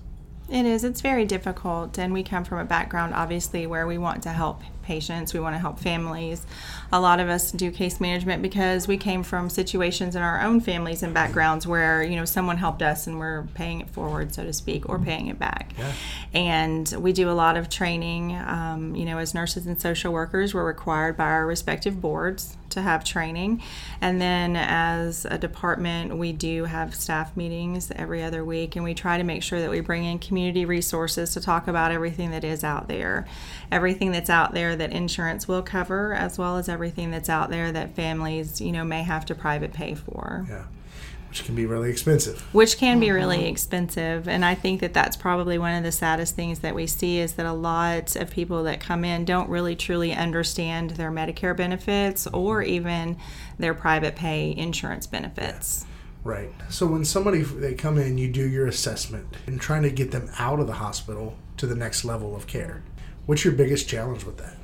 It 0.51 0.67
is. 0.67 0.83
It's 0.83 1.01
very 1.01 1.25
difficult. 1.25 1.97
And 1.97 2.13
we 2.13 2.25
come 2.25 2.43
from 2.43 2.59
a 2.59 2.65
background, 2.65 3.15
obviously, 3.15 3.69
where 3.69 3.87
we 3.87 3.99
want 3.99 4.25
to 4.25 4.31
help 4.31 4.63
patients, 4.83 5.33
we 5.33 5.39
want 5.39 5.55
to 5.55 5.61
help 5.61 5.79
families. 5.79 6.45
A 6.93 7.01
lot 7.01 7.21
of 7.21 7.29
us 7.29 7.53
do 7.53 7.71
case 7.71 8.01
management 8.01 8.43
because 8.43 8.89
we 8.89 8.97
came 8.97 9.23
from 9.23 9.49
situations 9.49 10.17
in 10.17 10.23
our 10.23 10.41
own 10.41 10.61
families 10.61 11.05
and 11.05 11.15
backgrounds 11.15 11.69
where, 11.69 12.03
you 12.03 12.17
know, 12.17 12.25
someone 12.25 12.57
helped 12.57 12.83
us 12.83 13.07
and 13.07 13.21
we're 13.21 13.45
paying 13.55 13.81
it 13.81 13.89
forward, 13.91 14.35
so 14.35 14.43
to 14.43 14.53
speak, 14.53 14.89
or 14.89 14.99
paying 14.99 15.29
it 15.29 15.39
back. 15.39 15.73
Yeah. 15.79 15.93
And 16.35 16.95
we 16.99 17.13
do 17.13 17.31
a 17.31 17.33
lot 17.33 17.57
of 17.57 17.69
training. 17.69 18.37
Um, 18.37 18.97
you 18.97 19.05
know, 19.05 19.19
as 19.19 19.35
nurses 19.35 19.69
and 19.69 19.81
social 19.81 20.13
workers, 20.13 20.53
we're 20.53 20.67
required 20.67 21.17
by 21.17 21.27
our 21.27 21.47
respective 21.47 22.01
boards 22.01 22.57
to 22.75 22.83
have 22.83 23.05
training. 23.05 23.63
And 24.01 24.21
then 24.21 24.55
as 24.57 25.25
a 25.25 25.39
department, 25.39 26.17
we 26.17 26.33
do 26.33 26.65
have 26.65 26.95
staff 26.95 27.37
meetings 27.37 27.91
every 27.97 28.23
other 28.23 28.45
week, 28.45 28.77
and 28.77 28.85
we 28.85 28.95
try 28.95 29.19
to 29.19 29.25
make 29.25 29.43
sure 29.43 29.61
that 29.61 29.71
we 29.71 29.81
bring 29.81 30.05
in 30.05 30.19
community 30.19 30.65
resources 30.65 31.33
to 31.35 31.41
talk 31.41 31.67
about 31.67 31.91
everything 31.91 32.31
that 32.31 32.45
is 32.45 32.63
out 32.63 32.89
there. 32.89 33.27
Everything 33.73 34.13
that's 34.13 34.31
out 34.31 34.53
there 34.53 34.77
that 34.77 34.93
insurance 34.93 35.49
will 35.49 35.63
cover, 35.63 36.15
as 36.15 36.39
well 36.39 36.57
as 36.57 36.69
everything 36.69 37.11
that's 37.11 37.29
out 37.29 37.51
there 37.51 37.73
that 37.73 37.95
families, 37.95 38.61
you 38.61 38.73
know, 38.73 38.85
may 38.85 39.03
have 39.03 39.25
to 39.27 39.35
private 39.35 39.73
pay 39.73 39.95
for. 39.95 40.47
Yeah. 40.49 40.65
Which 41.35 41.47
can 41.47 41.57
be 41.57 41.67
really 41.67 41.91
expensive. 41.91 42.41
Which 42.55 42.79
can 42.79 43.01
be 43.01 43.11
really 43.11 43.39
mm-hmm. 43.39 43.47
expensive. 43.47 44.29
And 44.29 44.45
I 44.45 44.55
think 44.55 44.81
that 44.83 44.95
that's 44.95 45.17
probably 45.17 45.59
one 45.59 45.75
of 45.75 45.83
the 45.83 45.91
saddest 45.91 46.37
things 46.37 46.61
that 46.61 46.77
we 46.77 46.87
see 46.87 47.19
is 47.19 47.33
that 47.33 47.45
a 47.45 47.53
lot 47.53 48.15
of 48.15 48.31
people 48.31 48.63
that 48.63 48.79
come 48.79 49.05
in 49.05 49.25
don't 49.25 49.49
really 49.49 49.75
truly 49.75 50.13
understand 50.13 50.91
their 50.91 51.11
Medicare 51.11 51.57
benefits 51.57 52.29
or 52.29 52.63
mm-hmm. 52.63 52.71
even 52.71 53.17
their 53.59 53.75
private 53.75 54.15
pay 54.15 54.55
insurance 54.57 55.09
benefits. 55.09 55.85
Right. 56.23 56.53
So 56.69 56.87
when 56.87 57.05
somebody 57.05 57.43
they 57.43 57.75
come 57.75 57.99
in, 57.99 58.17
you 58.17 58.29
do 58.29 58.49
your 58.49 58.69
assessment 58.69 59.27
and 59.49 59.61
trying 59.61 59.83
to 59.83 59.91
get 59.91 60.13
them 60.13 60.31
out 60.39 60.61
of 60.61 60.69
the 60.69 60.75
hospital 60.75 61.37
to 61.57 61.67
the 61.67 61.75
next 61.75 62.05
level 62.05 62.37
of 62.37 62.47
care. 62.47 62.85
What's 63.27 63.45
your 63.45 63.55
biggest 63.55 63.89
challenge 63.89 64.23
with 64.23 64.37
that? 64.37 64.55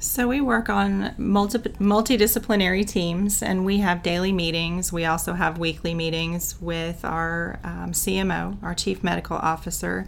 So 0.00 0.28
we 0.28 0.40
work 0.40 0.68
on 0.68 1.12
multi- 1.18 1.58
multidisciplinary 1.58 2.86
teams, 2.86 3.42
and 3.42 3.64
we 3.64 3.78
have 3.78 4.00
daily 4.04 4.30
meetings. 4.30 4.92
We 4.92 5.04
also 5.04 5.32
have 5.32 5.58
weekly 5.58 5.92
meetings 5.92 6.60
with 6.60 7.04
our 7.04 7.58
um, 7.64 7.90
CMO, 7.90 8.62
our 8.62 8.74
Chief 8.74 9.02
Medical 9.02 9.36
Officer. 9.36 10.06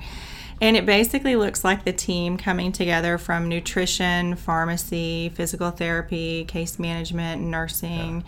And 0.60 0.76
it 0.76 0.86
basically 0.86 1.34
looks 1.34 1.64
like 1.64 1.84
the 1.84 1.92
team 1.92 2.36
coming 2.36 2.70
together 2.70 3.18
from 3.18 3.48
nutrition, 3.48 4.36
pharmacy, 4.36 5.30
physical 5.30 5.72
therapy, 5.72 6.44
case 6.44 6.78
management, 6.78 7.42
nursing, 7.42 8.22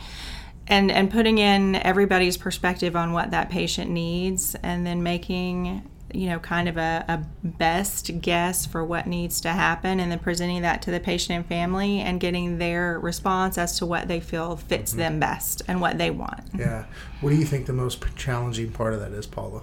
and, 0.66 0.90
and 0.90 1.12
putting 1.12 1.38
in 1.38 1.76
everybody's 1.76 2.36
perspective 2.36 2.96
on 2.96 3.12
what 3.12 3.30
that 3.30 3.50
patient 3.50 3.88
needs, 3.88 4.56
and 4.64 4.84
then 4.84 5.04
making 5.04 5.88
you 6.14 6.26
know, 6.28 6.38
kind 6.38 6.68
of 6.68 6.76
a, 6.76 7.04
a 7.08 7.24
best 7.46 8.20
guess 8.20 8.66
for 8.66 8.84
what 8.84 9.06
needs 9.06 9.40
to 9.42 9.50
happen, 9.50 10.00
and 10.00 10.10
then 10.12 10.18
presenting 10.18 10.62
that 10.62 10.82
to 10.82 10.90
the 10.90 11.00
patient 11.00 11.36
and 11.36 11.46
family 11.46 12.00
and 12.00 12.20
getting 12.20 12.58
their 12.58 12.98
response 13.00 13.58
as 13.58 13.78
to 13.78 13.86
what 13.86 14.08
they 14.08 14.20
feel 14.20 14.56
fits 14.56 14.92
Mm-hmm. 14.92 14.98
them 15.00 15.20
best 15.20 15.62
and 15.68 15.80
what 15.80 15.98
they 15.98 16.10
want. 16.10 16.40
Yeah. 16.56 16.84
What 17.20 17.30
do 17.30 17.36
you 17.36 17.44
think 17.44 17.66
the 17.66 17.72
most 17.72 18.04
challenging 18.16 18.70
part 18.72 18.94
of 18.94 19.00
that 19.00 19.12
is, 19.12 19.26
Paula? 19.26 19.62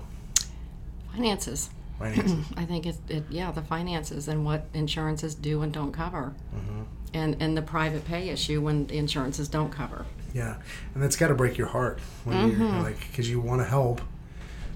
Finances. 1.14 1.70
Finances. 1.98 2.46
I 2.58 2.66
think 2.66 2.86
it, 2.86 2.96
it 3.10 3.24
yeah 3.30 3.52
the 3.52 3.62
finances 3.62 4.28
and 4.28 4.46
what 4.46 4.66
insurances 4.74 5.36
do 5.36 5.62
and 5.62 5.74
don't 5.74 5.92
cover, 5.92 6.34
Mm-hmm. 6.56 6.82
and 7.14 7.36
and 7.42 7.58
the 7.58 7.62
private 7.62 8.06
pay 8.06 8.30
issue 8.30 8.62
when 8.62 8.88
the 8.88 8.98
insurances 8.98 9.48
don't 9.50 9.72
cover. 9.72 10.06
yeah. 10.34 10.56
And 10.94 11.04
that's 11.04 11.16
got 11.16 11.28
to 11.30 11.36
break 11.36 11.58
your 11.58 11.68
heart 11.68 12.00
when 12.24 12.52
you're 12.52 12.70
like 12.84 13.00
because 13.10 13.30
you 13.30 13.40
want 13.42 13.62
to 13.62 13.66
help, 13.66 14.02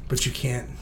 but 0.09 0.25
you 0.25 0.31
can't 0.31 0.67
you 0.69 0.75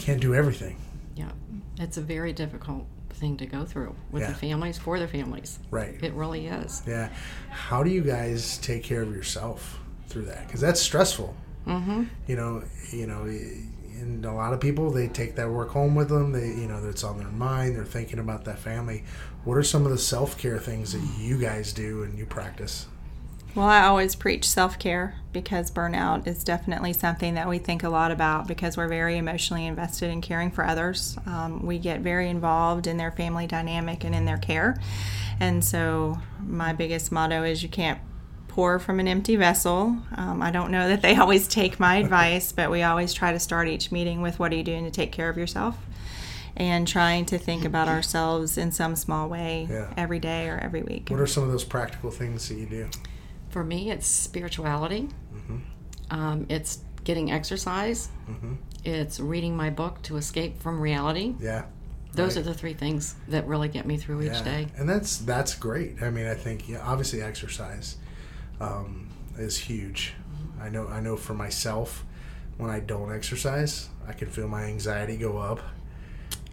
can't 0.00 0.20
do 0.20 0.34
everything. 0.34 0.76
Yeah, 1.16 1.30
it's 1.78 1.96
a 1.96 2.00
very 2.00 2.32
difficult 2.32 2.86
thing 3.10 3.36
to 3.36 3.46
go 3.46 3.64
through 3.64 3.94
with 4.10 4.22
Yeah. 4.22 4.28
the 4.30 4.34
families 4.34 4.78
for 4.78 4.98
the 4.98 5.06
families. 5.08 5.58
Right. 5.70 5.96
It 6.02 6.14
really 6.14 6.46
is. 6.46 6.82
Yeah. 6.86 7.10
How 7.50 7.82
do 7.82 7.90
you 7.90 8.02
guys 8.02 8.58
take 8.58 8.82
care 8.82 9.02
of 9.02 9.14
yourself 9.14 9.78
through 10.08 10.24
that? 10.26 10.46
Because 10.46 10.60
that's 10.60 10.80
stressful. 10.80 11.34
Mm-hmm. 11.66 12.04
You 12.26 12.36
know. 12.36 12.62
You 12.92 13.06
know. 13.06 13.22
And 14.00 14.24
a 14.24 14.32
lot 14.32 14.54
of 14.54 14.60
people 14.60 14.90
they 14.90 15.08
take 15.08 15.36
that 15.36 15.50
work 15.50 15.68
home 15.68 15.94
with 15.94 16.08
them. 16.08 16.32
They 16.32 16.46
you 16.48 16.66
know 16.68 16.80
it's 16.88 17.04
on 17.04 17.18
their 17.18 17.28
mind. 17.28 17.76
They're 17.76 17.84
thinking 17.84 18.18
about 18.18 18.44
that 18.46 18.58
family. 18.58 19.04
What 19.44 19.58
are 19.58 19.62
some 19.62 19.84
of 19.84 19.90
the 19.92 19.98
self 19.98 20.38
care 20.38 20.58
things 20.58 20.92
that 20.94 21.02
you 21.20 21.38
guys 21.38 21.74
do 21.74 22.02
and 22.04 22.16
you 22.18 22.24
practice? 22.24 22.86
Well, 23.54 23.66
I 23.66 23.84
always 23.86 24.14
preach 24.14 24.48
self 24.48 24.78
care 24.78 25.16
because 25.32 25.70
burnout 25.70 26.26
is 26.26 26.44
definitely 26.44 26.92
something 26.92 27.34
that 27.34 27.48
we 27.48 27.58
think 27.58 27.82
a 27.82 27.88
lot 27.88 28.10
about 28.10 28.46
because 28.46 28.76
we're 28.76 28.88
very 28.88 29.16
emotionally 29.16 29.66
invested 29.66 30.10
in 30.10 30.20
caring 30.20 30.50
for 30.50 30.64
others. 30.64 31.16
Um, 31.26 31.64
we 31.66 31.78
get 31.78 32.00
very 32.00 32.28
involved 32.28 32.86
in 32.86 32.96
their 32.96 33.10
family 33.12 33.46
dynamic 33.46 34.04
and 34.04 34.14
in 34.14 34.24
their 34.24 34.38
care. 34.38 34.80
And 35.40 35.64
so, 35.64 36.18
my 36.44 36.72
biggest 36.72 37.10
motto 37.10 37.42
is 37.44 37.62
you 37.62 37.68
can't 37.68 37.98
pour 38.48 38.78
from 38.78 39.00
an 39.00 39.08
empty 39.08 39.36
vessel. 39.36 39.96
Um, 40.16 40.42
I 40.42 40.50
don't 40.50 40.70
know 40.70 40.88
that 40.88 41.02
they 41.02 41.16
always 41.16 41.48
take 41.48 41.80
my 41.80 41.96
advice, 41.96 42.52
but 42.52 42.70
we 42.70 42.82
always 42.82 43.12
try 43.12 43.32
to 43.32 43.38
start 43.40 43.68
each 43.68 43.90
meeting 43.90 44.22
with 44.22 44.38
what 44.38 44.52
are 44.52 44.56
you 44.56 44.64
doing 44.64 44.84
to 44.84 44.90
take 44.90 45.12
care 45.12 45.28
of 45.28 45.36
yourself? 45.36 45.76
And 46.56 46.86
trying 46.86 47.26
to 47.26 47.38
think 47.38 47.64
about 47.64 47.88
ourselves 47.88 48.58
in 48.58 48.70
some 48.72 48.96
small 48.96 49.28
way 49.28 49.68
Yeah. 49.70 49.94
every 49.96 50.18
day 50.18 50.48
or 50.48 50.58
every 50.58 50.82
week. 50.82 51.08
What 51.08 51.20
are 51.20 51.26
some 51.26 51.44
of 51.44 51.50
those 51.52 51.64
practical 51.64 52.10
things 52.10 52.48
that 52.48 52.56
you 52.56 52.66
do? 52.66 52.88
For 53.50 53.62
me, 53.64 53.90
it's 53.90 54.06
spirituality. 54.06 55.08
Mm-hmm. 55.34 55.56
Um, 56.10 56.46
it's 56.48 56.78
getting 57.04 57.30
exercise. 57.30 58.08
Mhm. 58.28 58.56
It's 58.84 59.20
reading 59.20 59.56
my 59.56 59.70
book 59.70 60.00
to 60.02 60.16
escape 60.16 60.60
from 60.60 60.80
reality. 60.80 61.34
Yeah. 61.40 61.64
Those 62.14 62.36
Right. 62.36 62.40
are 62.44 62.48
the 62.50 62.54
three 62.54 62.74
things 62.74 63.14
that 63.28 63.46
really 63.46 63.68
get 63.68 63.86
me 63.86 63.96
through 63.96 64.22
each 64.22 64.42
day. 64.44 64.66
And 64.76 64.88
that's 64.88 65.18
that's 65.18 65.54
great. 65.54 66.02
I 66.02 66.10
mean, 66.10 66.26
I 66.26 66.34
think 66.34 66.68
yeah, 66.68 66.80
obviously 66.84 67.22
exercise 67.22 67.96
um, 68.60 69.08
is 69.38 69.56
huge. 69.56 70.14
I 70.60 70.68
know 70.68 70.88
I 70.88 71.00
know 71.00 71.16
for 71.16 71.34
myself, 71.34 72.04
when 72.58 72.70
I 72.70 72.80
don't 72.80 73.12
exercise, 73.14 73.88
I 74.08 74.12
can 74.12 74.28
feel 74.28 74.48
my 74.48 74.64
anxiety 74.64 75.16
go 75.16 75.38
up. 75.38 75.60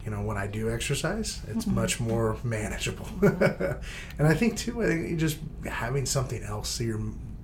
You 0.08 0.16
know, 0.16 0.22
when 0.22 0.38
I 0.38 0.48
do 0.48 0.72
exercise, 0.72 1.42
it's 1.50 1.66
mm-hmm. 1.66 1.76
much 1.76 2.00
more 2.00 2.38
manageable. 2.42 3.10
and 3.22 4.26
I 4.26 4.34
think 4.34 4.56
too, 4.56 4.82
I 4.82 4.86
think 4.86 5.20
just 5.20 5.38
having 5.70 6.06
something 6.06 6.42
else, 6.44 6.70
so 6.70 6.86
you're 6.86 7.02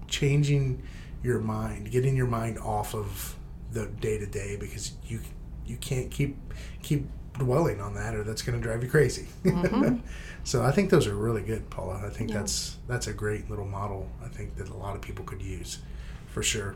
changing 0.07 0.81
your 1.23 1.39
mind, 1.39 1.91
getting 1.91 2.15
your 2.15 2.25
mind 2.25 2.57
off 2.59 2.95
of 2.95 3.35
the 3.73 3.87
day 3.87 4.17
to 4.17 4.25
day 4.25 4.55
because 4.55 4.93
you 5.05 5.19
you 5.65 5.75
can't 5.75 6.09
keep 6.09 6.37
keep 6.81 7.05
dwelling 7.37 7.81
on 7.81 7.95
that 7.95 8.15
or 8.15 8.23
that's 8.23 8.41
going 8.41 8.57
to 8.57 8.63
drive 8.65 8.81
you 8.81 8.89
crazy. 8.89 9.27
Mm-hmm. 9.43 9.97
so 10.45 10.63
I 10.63 10.71
think 10.71 10.89
those 10.89 11.05
are 11.05 11.15
really 11.15 11.41
good, 11.41 11.69
Paula. 11.69 12.01
I 12.05 12.11
think 12.11 12.29
Yeah. 12.29 12.37
that's 12.37 12.77
that's 12.87 13.07
a 13.07 13.13
great 13.13 13.49
little 13.49 13.67
model. 13.67 14.07
I 14.23 14.29
think 14.29 14.55
that 14.55 14.69
a 14.69 14.77
lot 14.77 14.95
of 14.95 15.01
people 15.01 15.25
could 15.25 15.41
use 15.41 15.79
for 16.27 16.41
sure. 16.41 16.75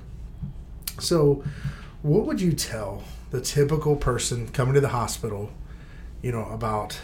So, 0.99 1.45
what 2.01 2.25
would 2.25 2.41
you 2.41 2.51
tell 2.51 3.03
the 3.31 3.39
typical 3.39 3.95
person 3.95 4.49
coming 4.49 4.73
to 4.73 4.81
the 4.81 4.89
hospital, 4.89 5.51
you 6.21 6.31
know, 6.31 6.45
about 6.45 6.99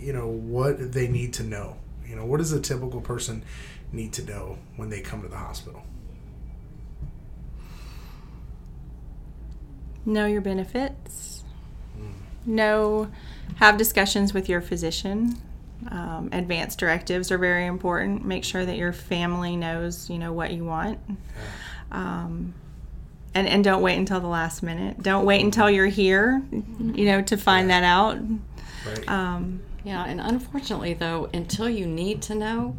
you 0.00 0.12
know 0.12 0.28
what 0.28 0.92
they 0.92 1.08
need 1.08 1.32
to 1.34 1.42
know? 1.42 1.76
You 2.06 2.16
know, 2.16 2.26
what 2.26 2.38
does 2.38 2.52
a 2.52 2.60
typical 2.60 3.00
person 3.00 3.44
need 3.92 4.12
to 4.14 4.24
know 4.24 4.58
when 4.76 4.88
they 4.90 5.00
come 5.00 5.22
to 5.22 5.28
the 5.28 5.36
hospital? 5.36 5.82
know 10.04 10.26
your 10.26 10.40
benefits. 10.40 11.44
Know 12.44 13.10
have 13.56 13.76
discussions 13.76 14.34
with 14.34 14.48
your 14.48 14.60
physician. 14.60 15.36
Um, 15.90 16.28
advanced 16.32 16.78
directives 16.78 17.30
are 17.30 17.38
very 17.38 17.66
important. 17.66 18.24
Make 18.24 18.44
sure 18.44 18.64
that 18.64 18.76
your 18.76 18.92
family 18.92 19.56
knows 19.56 20.10
you 20.10 20.18
know 20.18 20.32
what 20.32 20.52
you 20.52 20.64
want. 20.64 20.98
Um, 21.92 22.54
and, 23.34 23.46
and 23.48 23.64
don't 23.64 23.82
wait 23.82 23.96
until 23.96 24.20
the 24.20 24.26
last 24.28 24.62
minute 24.62 25.02
don't 25.02 25.24
wait 25.24 25.42
until 25.44 25.70
you're 25.70 25.86
here 25.86 26.42
you 26.50 27.04
know 27.06 27.22
to 27.22 27.36
find 27.36 27.70
that 27.70 27.84
out 27.84 28.18
Right. 28.86 29.08
um, 29.08 29.60
Yeah, 29.84 30.04
and 30.04 30.20
unfortunately, 30.20 30.94
though, 30.94 31.28
until 31.32 31.68
you 31.68 31.86
need 31.86 32.20
to 32.22 32.34
know, 32.34 32.76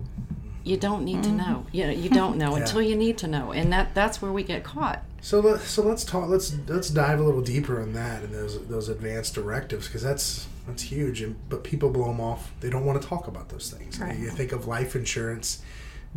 you 0.65 0.75
don't 0.77 1.03
need 1.05 1.23
to 1.23 1.29
know. 1.31 1.65
You 1.71 1.87
know, 1.87 1.93
you 1.93 2.09
don't 2.09 2.37
know 2.37 2.51
Yeah. 2.57 2.61
until 2.63 2.81
you 2.81 2.95
need 2.97 3.17
to 3.19 3.27
know, 3.27 3.51
and 3.53 3.71
that 3.71 3.93
that's 3.95 4.21
where 4.21 4.31
we 4.31 4.43
get 4.43 4.63
caught. 4.65 5.01
So 5.21 5.39
let, 5.39 5.61
so 5.61 5.81
let's 5.81 6.03
talk. 6.03 6.27
Let's 6.27 6.53
let's 6.67 6.89
dive 6.89 7.19
a 7.19 7.23
little 7.23 7.41
deeper 7.41 7.81
on 7.81 7.93
that 7.93 8.23
and 8.23 8.33
those 8.33 8.67
those 8.67 8.89
advanced 8.89 9.33
directives 9.35 9.87
because 9.87 10.01
that's 10.01 10.47
that's 10.67 10.83
huge. 10.83 11.21
And 11.21 11.35
but 11.49 11.63
people 11.63 11.89
blow 11.89 12.07
them 12.07 12.19
off. 12.19 12.51
They 12.59 12.69
don't 12.69 12.83
want 12.85 13.01
to 13.01 13.07
talk 13.07 13.27
about 13.27 13.47
those 13.47 13.69
things. 13.71 13.97
Right. 13.99 14.17
You 14.19 14.29
think 14.29 14.51
of 14.51 14.67
life 14.67 14.93
insurance 14.95 15.61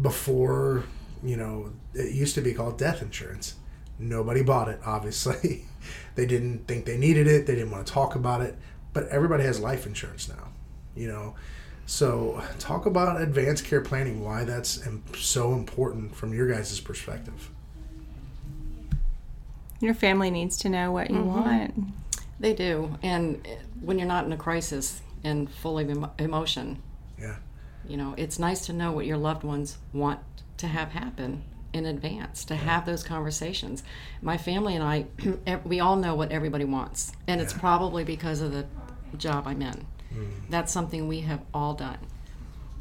before 0.02 0.84
you 1.22 1.36
know 1.36 1.70
it 1.94 2.12
used 2.12 2.34
to 2.34 2.40
be 2.40 2.52
called 2.52 2.76
death 2.78 3.02
insurance. 3.02 3.54
Nobody 3.98 4.42
bought 4.42 4.68
it. 4.68 4.80
Obviously, 4.84 5.64
they 6.14 6.26
didn't 6.26 6.66
think 6.66 6.84
they 6.84 6.96
needed 6.98 7.26
it. 7.26 7.46
They 7.46 7.54
didn't 7.54 7.70
want 7.70 7.86
to 7.86 7.92
talk 7.92 8.14
about 8.14 8.40
it. 8.42 8.56
But 8.92 9.08
everybody 9.08 9.42
has 9.44 9.60
life 9.60 9.86
insurance 9.86 10.28
now. 10.28 10.48
You 10.94 11.08
know. 11.08 11.34
So, 11.88 12.42
talk 12.58 12.84
about 12.86 13.20
advanced 13.20 13.64
care 13.64 13.80
planning. 13.80 14.24
Why 14.24 14.42
that's 14.44 14.82
so 15.16 15.52
important 15.52 16.16
from 16.16 16.34
your 16.34 16.50
guys' 16.50 16.80
perspective. 16.80 17.50
your 19.80 19.94
family 19.94 20.30
needs 20.30 20.56
to 20.58 20.68
know 20.68 20.90
what 20.90 21.10
you 21.10 21.22
want 21.22 21.74
They 22.40 22.54
do, 22.54 22.96
and 23.02 23.46
uh, 23.46 23.50
when 23.80 23.98
you're 23.98 24.08
not 24.08 24.24
in 24.24 24.32
a 24.32 24.36
crisis 24.36 25.00
and 25.22 25.50
full 25.50 25.78
of 25.78 25.88
emo- 25.88 26.12
emotion, 26.18 26.82
Yeah. 27.20 27.36
you 27.86 27.96
know, 27.96 28.14
it's 28.16 28.38
nice 28.38 28.66
to 28.66 28.72
know 28.72 28.90
what 28.92 29.06
your 29.06 29.16
loved 29.18 29.42
ones 29.44 29.78
want 29.92 30.20
to 30.58 30.66
have 30.66 30.90
happen 30.90 31.42
in 31.76 31.86
advance, 31.86 32.44
to 32.46 32.56
have 32.56 32.86
those 32.86 33.02
conversations. 33.04 33.82
My 34.22 34.36
family 34.36 34.74
and 34.74 34.82
I, 34.82 35.06
we 35.64 35.78
all 35.80 35.96
know 35.96 36.14
what 36.14 36.32
everybody 36.32 36.64
wants, 36.64 37.12
and 37.28 37.40
it's 37.40 37.52
probably 37.52 38.02
because 38.04 38.40
of 38.40 38.52
the 38.52 38.66
job 39.16 39.46
I'm 39.46 39.62
in. 39.62 39.86
Mm. 40.14 40.30
That's 40.50 40.72
something 40.72 41.06
we 41.06 41.20
have 41.20 41.42
all 41.54 41.74
done. 41.74 41.98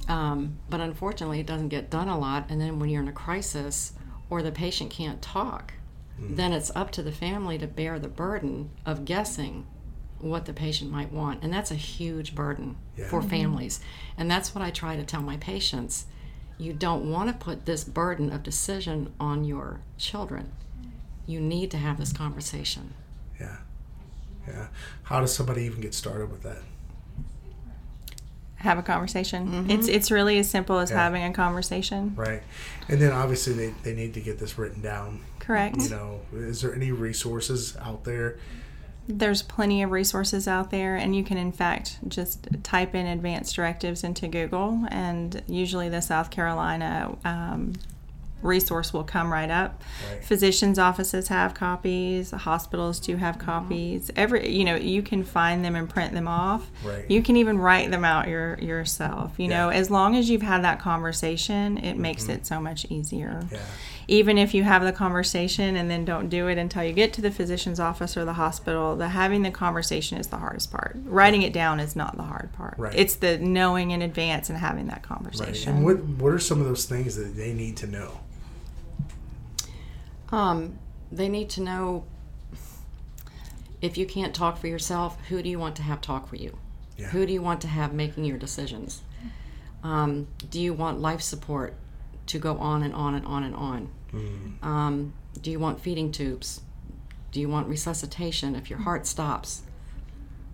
Um, 0.08 0.58
but 0.70 0.80
unfortunately, 0.80 1.40
it 1.40 1.46
doesn't 1.48 1.70
get 1.70 1.90
done 1.90 2.08
a 2.08 2.18
lot. 2.18 2.46
And 2.50 2.62
then 2.62 2.80
when 2.80 2.90
you're 2.90 3.02
in 3.02 3.08
a 3.08 3.12
crisis 3.14 3.94
or 4.30 4.42
the 4.42 4.52
patient 4.52 4.92
can't 4.92 5.22
talk, 5.22 5.74
then 6.18 6.54
it's 6.54 6.72
up 6.76 6.92
to 6.92 7.04
the 7.04 7.12
family 7.12 7.58
to 7.58 7.68
bear 7.68 8.00
the 8.00 8.08
burden 8.08 8.70
of 8.86 9.04
guessing 9.04 9.66
what 10.20 10.46
the 10.46 10.54
patient 10.54 10.90
might 10.90 11.12
want. 11.12 11.44
And 11.44 11.52
that's 11.52 11.72
a 11.72 11.76
huge 11.76 12.34
burden 12.36 12.78
Yeah. 12.96 13.08
for 13.08 13.22
families. 13.22 13.82
And 14.18 14.32
that's 14.32 14.56
what 14.56 14.64
I 14.64 14.70
try 14.72 14.96
to 14.96 15.04
tell 15.04 15.22
my 15.22 15.36
patients. 15.38 16.06
You 16.58 16.74
don't 16.74 17.10
want 17.12 17.30
to 17.30 17.36
put 17.46 17.66
this 17.66 17.84
burden 17.84 18.32
of 18.32 18.44
decision 18.44 19.14
on 19.20 19.44
your 19.44 19.82
children. 19.98 20.52
You 21.28 21.42
need 21.42 21.72
to 21.72 21.78
have 21.78 21.98
this 21.98 22.14
conversation. 22.14 22.94
Yeah. 23.40 23.58
Yeah. 24.48 24.68
How 25.04 25.20
does 25.22 25.34
somebody 25.36 25.64
even 25.64 25.82
get 25.82 25.94
started 25.94 26.32
with 26.32 26.44
that? 26.44 26.60
Have 28.58 28.78
a 28.78 28.84
conversation. 28.84 29.48
Mm-hmm. 29.48 29.70
It's 29.72 29.88
it's 29.88 30.10
really 30.12 30.40
as 30.40 30.50
simple 30.50 30.80
as 30.80 30.90
Yeah. 30.90 30.98
having 31.04 31.24
a 31.24 31.34
conversation. 31.34 32.14
Right. 32.16 32.42
And 32.88 33.02
then 33.02 33.12
obviously 33.12 33.54
they, 33.54 33.74
they 33.84 33.94
need 33.94 34.14
to 34.16 34.22
get 34.22 34.40
this 34.40 34.58
written 34.58 34.82
down. 34.82 35.22
Correct. 35.40 35.78
You 35.78 35.90
know, 35.90 36.22
is 36.34 36.62
there 36.62 36.74
any 36.74 36.92
resources 36.92 37.76
out 37.78 38.06
there? 38.06 38.38
There's 39.08 39.44
plenty 39.44 39.84
of 39.84 39.92
resources 39.92 40.48
out 40.48 40.72
there, 40.72 40.96
and 40.96 41.16
you 41.16 41.24
can, 41.24 41.38
in 41.38 41.52
fact, 41.52 42.00
just 42.08 42.48
type 42.64 42.96
in 42.96 43.06
advanced 43.06 43.56
directives 43.56 44.04
into 44.04 44.28
Google, 44.28 44.86
and 44.90 45.44
usually 45.48 45.90
the 45.90 46.02
South 46.02 46.32
Carolina 46.32 47.16
um, 47.24 47.74
resource 48.46 48.94
will 48.94 49.04
come 49.04 49.32
right 49.34 49.50
up. 49.50 49.82
Right. 50.12 50.24
Physicians' 50.24 50.80
offices 50.80 51.28
have 51.30 51.54
copies, 51.54 52.32
hospitals 52.32 53.00
do 53.00 53.16
have 53.18 53.38
copies. 53.40 54.12
Every, 54.16 54.50
you 54.50 54.64
know, 54.64 54.76
you 54.76 55.02
can 55.02 55.24
find 55.24 55.66
them 55.66 55.76
and 55.76 55.90
print 55.90 56.14
them 56.14 56.28
off. 56.28 56.70
Right. 56.84 57.10
You 57.10 57.22
can 57.22 57.36
even 57.38 57.58
write 57.58 57.92
them 57.92 58.06
out 58.06 58.28
your, 58.28 58.58
yourself. 58.60 59.34
You 59.38 59.48
know, 59.48 59.70
Yeah. 59.70 59.74
Mm-hmm. 59.74 59.82
as 59.82 59.92
long 59.92 60.16
as 60.16 60.30
you've 60.30 60.42
had 60.44 60.64
that 60.64 60.80
conversation, 60.80 61.78
it 61.78 61.98
makes 61.98 62.30
it 62.30 62.46
so 62.46 62.60
much 62.62 62.86
easier 62.90 63.42
Yeah. 63.52 63.60
even 64.08 64.38
if 64.38 64.54
you 64.54 64.64
have 64.64 64.84
the 64.84 64.92
conversation 64.92 65.76
and 65.76 65.90
then 65.90 66.06
don't 66.06 66.30
do 66.30 66.48
it 66.48 66.58
until 66.58 66.84
you 66.84 66.94
get 66.94 67.12
to 67.14 67.22
the 67.22 67.32
physician's 67.32 67.80
office 67.80 68.16
or 68.16 68.26
the 68.26 68.34
hospital, 68.34 68.96
the 68.96 69.10
having 69.10 69.42
the 69.42 69.52
conversation 69.52 70.18
is 70.18 70.28
the 70.28 70.38
hardest 70.38 70.72
part. 70.72 70.98
Writing 71.06 71.42
it 71.42 71.54
down 71.54 71.80
is 71.80 71.96
not 71.96 72.16
the 72.18 72.24
hard 72.24 72.52
part. 72.54 72.76
Right. 72.78 72.94
It's 72.96 73.16
the 73.16 73.38
knowing 73.40 73.92
in 73.92 74.02
advance 74.02 74.50
and 74.50 74.60
having 74.60 74.86
that 74.88 74.96
Right. 74.96 75.04
conversation. 75.04 75.78
And 75.78 75.86
what 75.86 76.04
what 76.04 76.32
are 76.34 76.40
some 76.40 76.60
of 76.62 76.68
those 76.68 76.86
things 76.86 77.16
that 77.16 77.36
they 77.36 77.54
need 77.54 77.78
to 77.78 77.88
know? 77.88 78.20
Um, 80.36 80.80
they 81.12 81.30
need 81.30 81.50
to 81.52 81.62
know 81.62 82.04
if 83.82 83.98
you 83.98 84.06
can't 84.06 84.34
talk 84.36 84.58
for 84.58 84.68
yourself, 84.68 85.18
who 85.30 85.42
do 85.42 85.48
you 85.50 85.60
want 85.60 85.76
to 85.78 85.82
have 85.82 86.02
talk 86.02 86.28
for 86.28 86.36
you? 86.36 86.58
Yeah. 86.98 87.08
Who 87.08 87.26
do 87.26 87.32
you 87.34 87.42
want 87.42 87.62
to 87.62 87.68
have 87.68 87.94
making 87.94 88.26
your 88.26 88.38
decisions? 88.38 89.02
Um, 89.84 90.28
do 90.50 90.60
you 90.60 90.74
want 90.74 91.00
life 91.00 91.22
support 91.22 91.76
to 92.28 92.40
go 92.40 92.58
on 92.58 92.84
and 92.84 92.94
on 92.94 93.14
and 93.16 93.26
on 93.26 93.44
and 93.44 93.56
on? 93.56 93.90
Um, 94.62 95.14
do 95.42 95.52
you 95.52 95.60
want 95.60 95.80
feeding 95.82 96.12
tubes? 96.12 96.62
Do 97.32 97.40
you 97.42 97.50
want 97.50 97.68
resuscitation 97.68 98.56
if 98.56 98.70
your 98.70 98.80
heart 98.80 99.06
stops? 99.08 99.62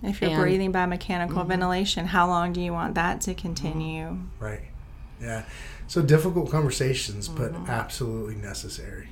if 0.03 0.19
you're 0.19 0.31
and- 0.31 0.39
breathing 0.41 0.71
by 0.71 0.85
mechanical 0.87 1.43
ventilation, 1.43 2.07
how 2.07 2.27
long 2.27 2.53
do 2.53 2.59
you 2.61 2.73
want 2.73 2.95
that 2.95 3.21
to 3.21 3.35
continue? 3.35 4.17
Right. 4.39 4.63
Yeah. 5.21 5.43
So 5.87 6.01
difficult 6.01 6.49
conversations, 6.51 7.27
but 7.27 7.53
Mm-hmm. 7.53 7.69
absolutely 7.69 8.35
necessary. 8.35 9.09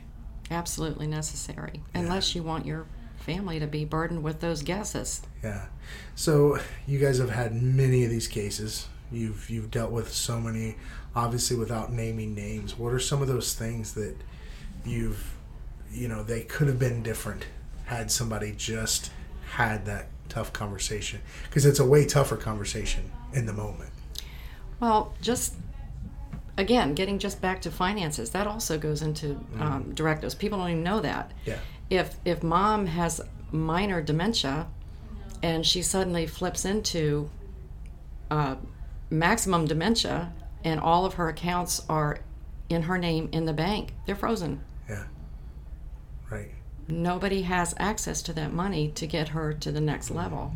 Absolutely 0.52 1.08
necessary, 1.08 1.82
unless 1.94 2.34
you 2.36 2.44
want 2.44 2.66
your 2.66 2.86
family 3.18 3.60
to 3.60 3.68
be 3.68 3.86
burdened 3.86 4.24
with 4.24 4.40
those 4.40 4.64
guesses. 4.64 5.22
Yeah. 5.44 5.66
So 6.16 6.58
you 6.88 7.00
guys 7.00 7.20
have 7.20 7.30
had 7.30 7.62
many 7.62 8.04
of 8.04 8.10
these 8.10 8.28
cases. 8.28 8.88
You've 9.12 9.50
you've 9.50 9.72
dealt 9.72 9.92
with 9.92 10.12
so 10.14 10.40
many, 10.40 10.76
obviously 11.16 11.58
without 11.58 11.92
naming 11.92 12.34
names. 12.34 12.78
What 12.78 12.94
are 12.94 13.00
some 13.00 13.22
of 13.22 13.28
those 13.28 13.54
things 13.54 13.94
that 13.94 14.16
you've, 14.86 15.36
you 15.92 16.08
know, 16.08 16.24
they 16.24 16.42
could 16.42 16.68
have 16.68 16.80
been 16.80 17.04
different 17.04 17.46
had 17.86 18.12
somebody 18.12 18.54
just 18.56 19.12
had 19.52 19.86
that 19.86 20.08
tough 20.30 20.54
conversation? 20.54 21.22
Because 21.44 21.66
it's 21.66 21.80
a 21.80 21.86
way 21.86 22.06
tougher 22.06 22.38
conversation 22.38 23.12
in 23.34 23.46
the 23.46 23.54
moment. 23.54 23.92
Well, 24.80 25.14
just 25.22 25.56
again, 26.60 26.94
getting 26.94 27.18
just 27.18 27.42
back 27.42 27.62
to 27.62 27.72
finances, 27.72 28.30
that 28.32 28.46
also 28.46 28.78
goes 28.78 29.02
into 29.02 29.40
um, 29.60 29.94
directives. 29.96 30.36
People 30.36 30.60
don't 30.60 30.70
even 30.70 30.84
know 30.84 31.00
that. 31.00 31.32
Yeah. 31.46 31.58
If 31.90 32.18
if 32.26 32.44
mom 32.44 32.86
has 32.86 33.22
minor 33.52 34.02
dementia, 34.02 34.68
and 35.42 35.66
she 35.66 35.82
suddenly 35.82 36.28
flips 36.28 36.66
into 36.66 37.30
uh, 38.30 38.56
maximum 39.10 39.66
dementia, 39.66 40.34
and 40.64 40.80
all 40.80 41.06
of 41.06 41.16
her 41.16 41.30
accounts 41.30 41.82
are 41.90 42.20
in 42.68 42.84
her 42.84 42.98
name 42.98 43.30
in 43.32 43.46
the 43.46 43.54
bank, 43.54 43.94
they're 44.06 44.16
frozen. 44.16 44.62
Yeah. 44.88 45.06
Right. 46.30 46.52
Nobody 46.88 47.44
has 47.44 47.74
access 47.80 48.22
to 48.24 48.34
that 48.34 48.52
money 48.52 48.90
to 48.90 49.08
get 49.08 49.30
her 49.30 49.54
to 49.54 49.72
the 49.72 49.82
next 49.82 50.12
level. 50.12 50.54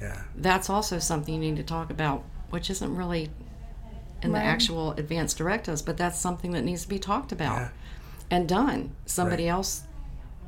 Yeah. 0.00 0.22
That's 0.34 0.68
also 0.68 0.98
something 0.98 1.32
you 1.32 1.40
need 1.40 1.56
to 1.56 1.62
talk 1.62 1.90
about, 1.90 2.24
which 2.50 2.68
isn't 2.68 2.94
really 2.94 3.30
in 4.22 4.32
the 4.32 4.38
actual 4.38 4.92
advanced 4.92 5.38
directives, 5.38 5.82
but 5.82 5.96
that's 5.96 6.18
something 6.18 6.52
that 6.52 6.62
needs 6.64 6.82
to 6.82 6.88
be 6.88 6.98
talked 6.98 7.32
about 7.32 7.58
Yeah. 7.58 7.68
and 8.30 8.48
done. 8.48 8.90
Somebody 9.06 9.44
Right. 9.44 9.50
else, 9.50 9.82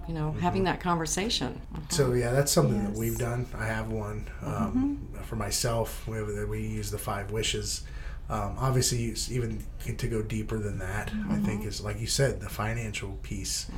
you 0.09 0.15
know, 0.15 0.33
having 0.41 0.65
that 0.65 0.81
conversation. 0.81 1.61
So 1.91 2.13
yeah, 2.15 2.33
that's 2.33 2.51
something 2.51 2.83
that 2.85 2.95
we've 2.95 3.19
done. 3.19 3.47
I 3.57 3.67
have 3.67 3.89
one 3.91 4.27
um, 4.43 5.07
for 5.25 5.37
myself. 5.37 6.07
We, 6.09 6.45
we 6.47 6.61
use 6.67 6.91
the 6.91 6.99
five 6.99 7.31
wishes. 7.31 7.83
Um, 8.31 8.57
obviously, 8.59 9.07
it's 9.07 9.31
even 9.31 9.63
to 9.97 10.07
go 10.09 10.21
deeper 10.21 10.59
than 10.59 10.79
that, 10.81 11.11
I 11.31 11.37
think 11.37 11.65
is 11.65 11.81
like 11.81 11.99
you 11.99 12.07
said, 12.07 12.41
the 12.41 12.49
financial 12.51 13.13
piece 13.23 13.69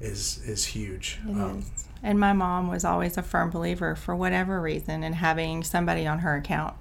is 0.00 0.38
is 0.46 0.64
huge. 0.64 1.18
Um, 1.28 1.64
And 2.02 2.18
my 2.20 2.32
mom 2.32 2.68
was 2.68 2.84
always 2.84 3.18
a 3.18 3.22
firm 3.22 3.50
believer, 3.50 3.94
for 3.96 4.14
whatever 4.16 4.60
reason, 4.62 5.02
in 5.02 5.14
having 5.14 5.62
somebody 5.64 6.06
on 6.06 6.20
her 6.20 6.36
account. 6.36 6.74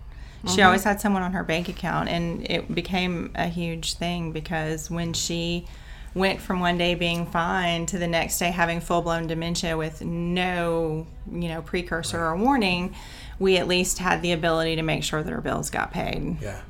She 0.53 0.61
always 0.61 0.81
mm-hmm. 0.81 0.89
had 0.89 1.01
someone 1.01 1.23
on 1.23 1.33
her 1.33 1.43
bank 1.43 1.67
account, 1.67 2.09
and 2.09 2.49
it 2.49 2.73
became 2.73 3.31
a 3.35 3.47
huge 3.47 3.95
thing 3.95 4.31
because 4.31 4.89
when 4.89 5.13
she 5.13 5.65
went 6.13 6.41
from 6.41 6.59
one 6.59 6.77
day 6.77 6.95
being 6.95 7.25
fine 7.25 7.85
to 7.85 7.97
the 7.97 8.07
next 8.07 8.39
day 8.39 8.49
having 8.49 8.79
full 8.79 9.01
blown 9.01 9.27
dementia 9.27 9.77
with 9.77 10.01
no, 10.03 11.05
you 11.31 11.47
know, 11.47 11.61
precursor 11.61 12.19
or 12.19 12.35
warning, 12.35 12.95
we 13.39 13.57
at 13.57 13.67
least 13.67 13.99
had 13.99 14.21
the 14.21 14.31
ability 14.31 14.75
to 14.75 14.81
make 14.81 15.03
sure 15.03 15.23
that 15.23 15.31
her 15.31 15.41
bills 15.41 15.69
got 15.69 15.91
paid. 15.91 16.37
Yeah, 16.41 16.61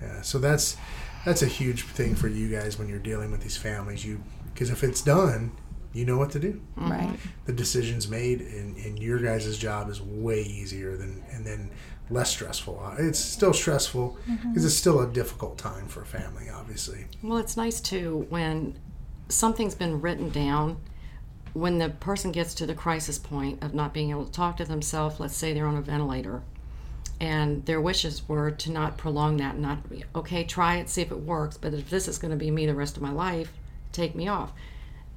yeah. 0.00 0.22
So 0.22 0.38
that's 0.38 0.76
that's 1.24 1.42
a 1.42 1.46
huge 1.46 1.84
thing 1.84 2.14
for 2.14 2.28
you 2.28 2.48
guys 2.48 2.78
when 2.78 2.88
you're 2.88 2.98
dealing 2.98 3.30
with 3.30 3.42
these 3.42 3.56
families. 3.56 4.04
You 4.04 4.22
because 4.52 4.70
if 4.70 4.82
it's 4.84 5.00
done, 5.00 5.52
you 5.92 6.04
know 6.04 6.16
what 6.16 6.30
to 6.32 6.38
do. 6.38 6.60
Right. 6.76 7.18
The 7.46 7.52
decision's 7.52 8.08
made, 8.08 8.40
and, 8.40 8.76
and 8.76 8.98
your 8.98 9.18
guys' 9.18 9.56
job 9.58 9.90
is 9.90 10.00
way 10.00 10.42
easier 10.42 10.96
than 10.96 11.22
and 11.32 11.46
then 11.46 11.70
less 12.10 12.30
stressful. 12.30 12.82
Uh, 12.82 12.96
It's 12.98 13.18
still 13.18 13.52
stressful 13.52 14.16
because 14.48 14.64
it's 14.64 14.74
still 14.74 15.00
a 15.00 15.06
difficult 15.06 15.58
time 15.58 15.88
for 15.88 16.02
a 16.02 16.06
family, 16.06 16.48
obviously. 16.50 17.06
Well, 17.22 17.38
it's 17.38 17.56
nice 17.56 17.80
too 17.80 18.26
when 18.28 18.78
something's 19.28 19.74
been 19.74 20.00
written 20.00 20.30
down. 20.30 20.78
When 21.54 21.76
the 21.76 21.90
person 21.90 22.32
gets 22.32 22.54
to 22.54 22.66
the 22.66 22.74
crisis 22.74 23.18
point 23.18 23.62
of 23.62 23.74
not 23.74 23.92
being 23.92 24.08
able 24.10 24.24
to 24.24 24.32
talk 24.32 24.56
to 24.56 24.64
themselves, 24.64 25.20
let's 25.20 25.36
say 25.36 25.52
they're 25.52 25.66
on 25.66 25.76
a 25.76 25.82
ventilator, 25.82 26.42
and 27.20 27.64
their 27.66 27.80
wishes 27.80 28.26
were 28.26 28.50
to 28.50 28.72
not 28.72 28.96
prolong 28.96 29.36
that, 29.36 29.58
not 29.58 29.78
okay, 30.14 30.44
try 30.44 30.76
it, 30.76 30.88
see 30.88 31.02
if 31.02 31.12
it 31.12 31.20
works. 31.20 31.58
But 31.58 31.74
if 31.74 31.90
this 31.90 32.08
is 32.08 32.16
going 32.16 32.30
to 32.30 32.38
be 32.38 32.50
me 32.50 32.64
the 32.64 32.74
rest 32.74 32.96
of 32.96 33.02
my 33.02 33.12
life, 33.12 33.52
take 33.92 34.14
me 34.14 34.28
off. 34.28 34.52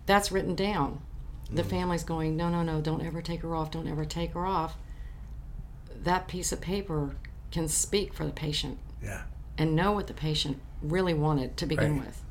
That's 0.06 0.32
written 0.32 0.56
down. 0.56 1.02
The 1.52 1.63
mm. 1.63 1.70
family's 1.70 2.04
going, 2.04 2.36
no, 2.36 2.50
no, 2.50 2.63
no, 2.63 2.82
don't 2.82 3.06
ever 3.06 3.22
take 3.22 3.41
her 3.41 3.56
off, 3.56 3.72
don't 3.72 3.88
ever 3.88 4.06
take 4.06 4.34
her 4.34 4.46
off. 4.46 4.78
That 6.04 6.28
piece 6.28 6.52
of 6.52 6.62
paper 6.62 7.15
can 7.52 7.68
speak 7.68 8.13
for 8.13 8.26
the 8.26 8.32
patient 8.32 8.78
Yeah, 9.02 9.24
and 9.58 9.76
know 9.76 9.91
what 9.91 10.08
the 10.08 10.13
patient 10.13 10.60
really 10.82 11.13
wanted 11.13 11.58
to 11.58 11.65
begin 11.65 11.98
Right. 11.98 12.08
with, 12.08 12.22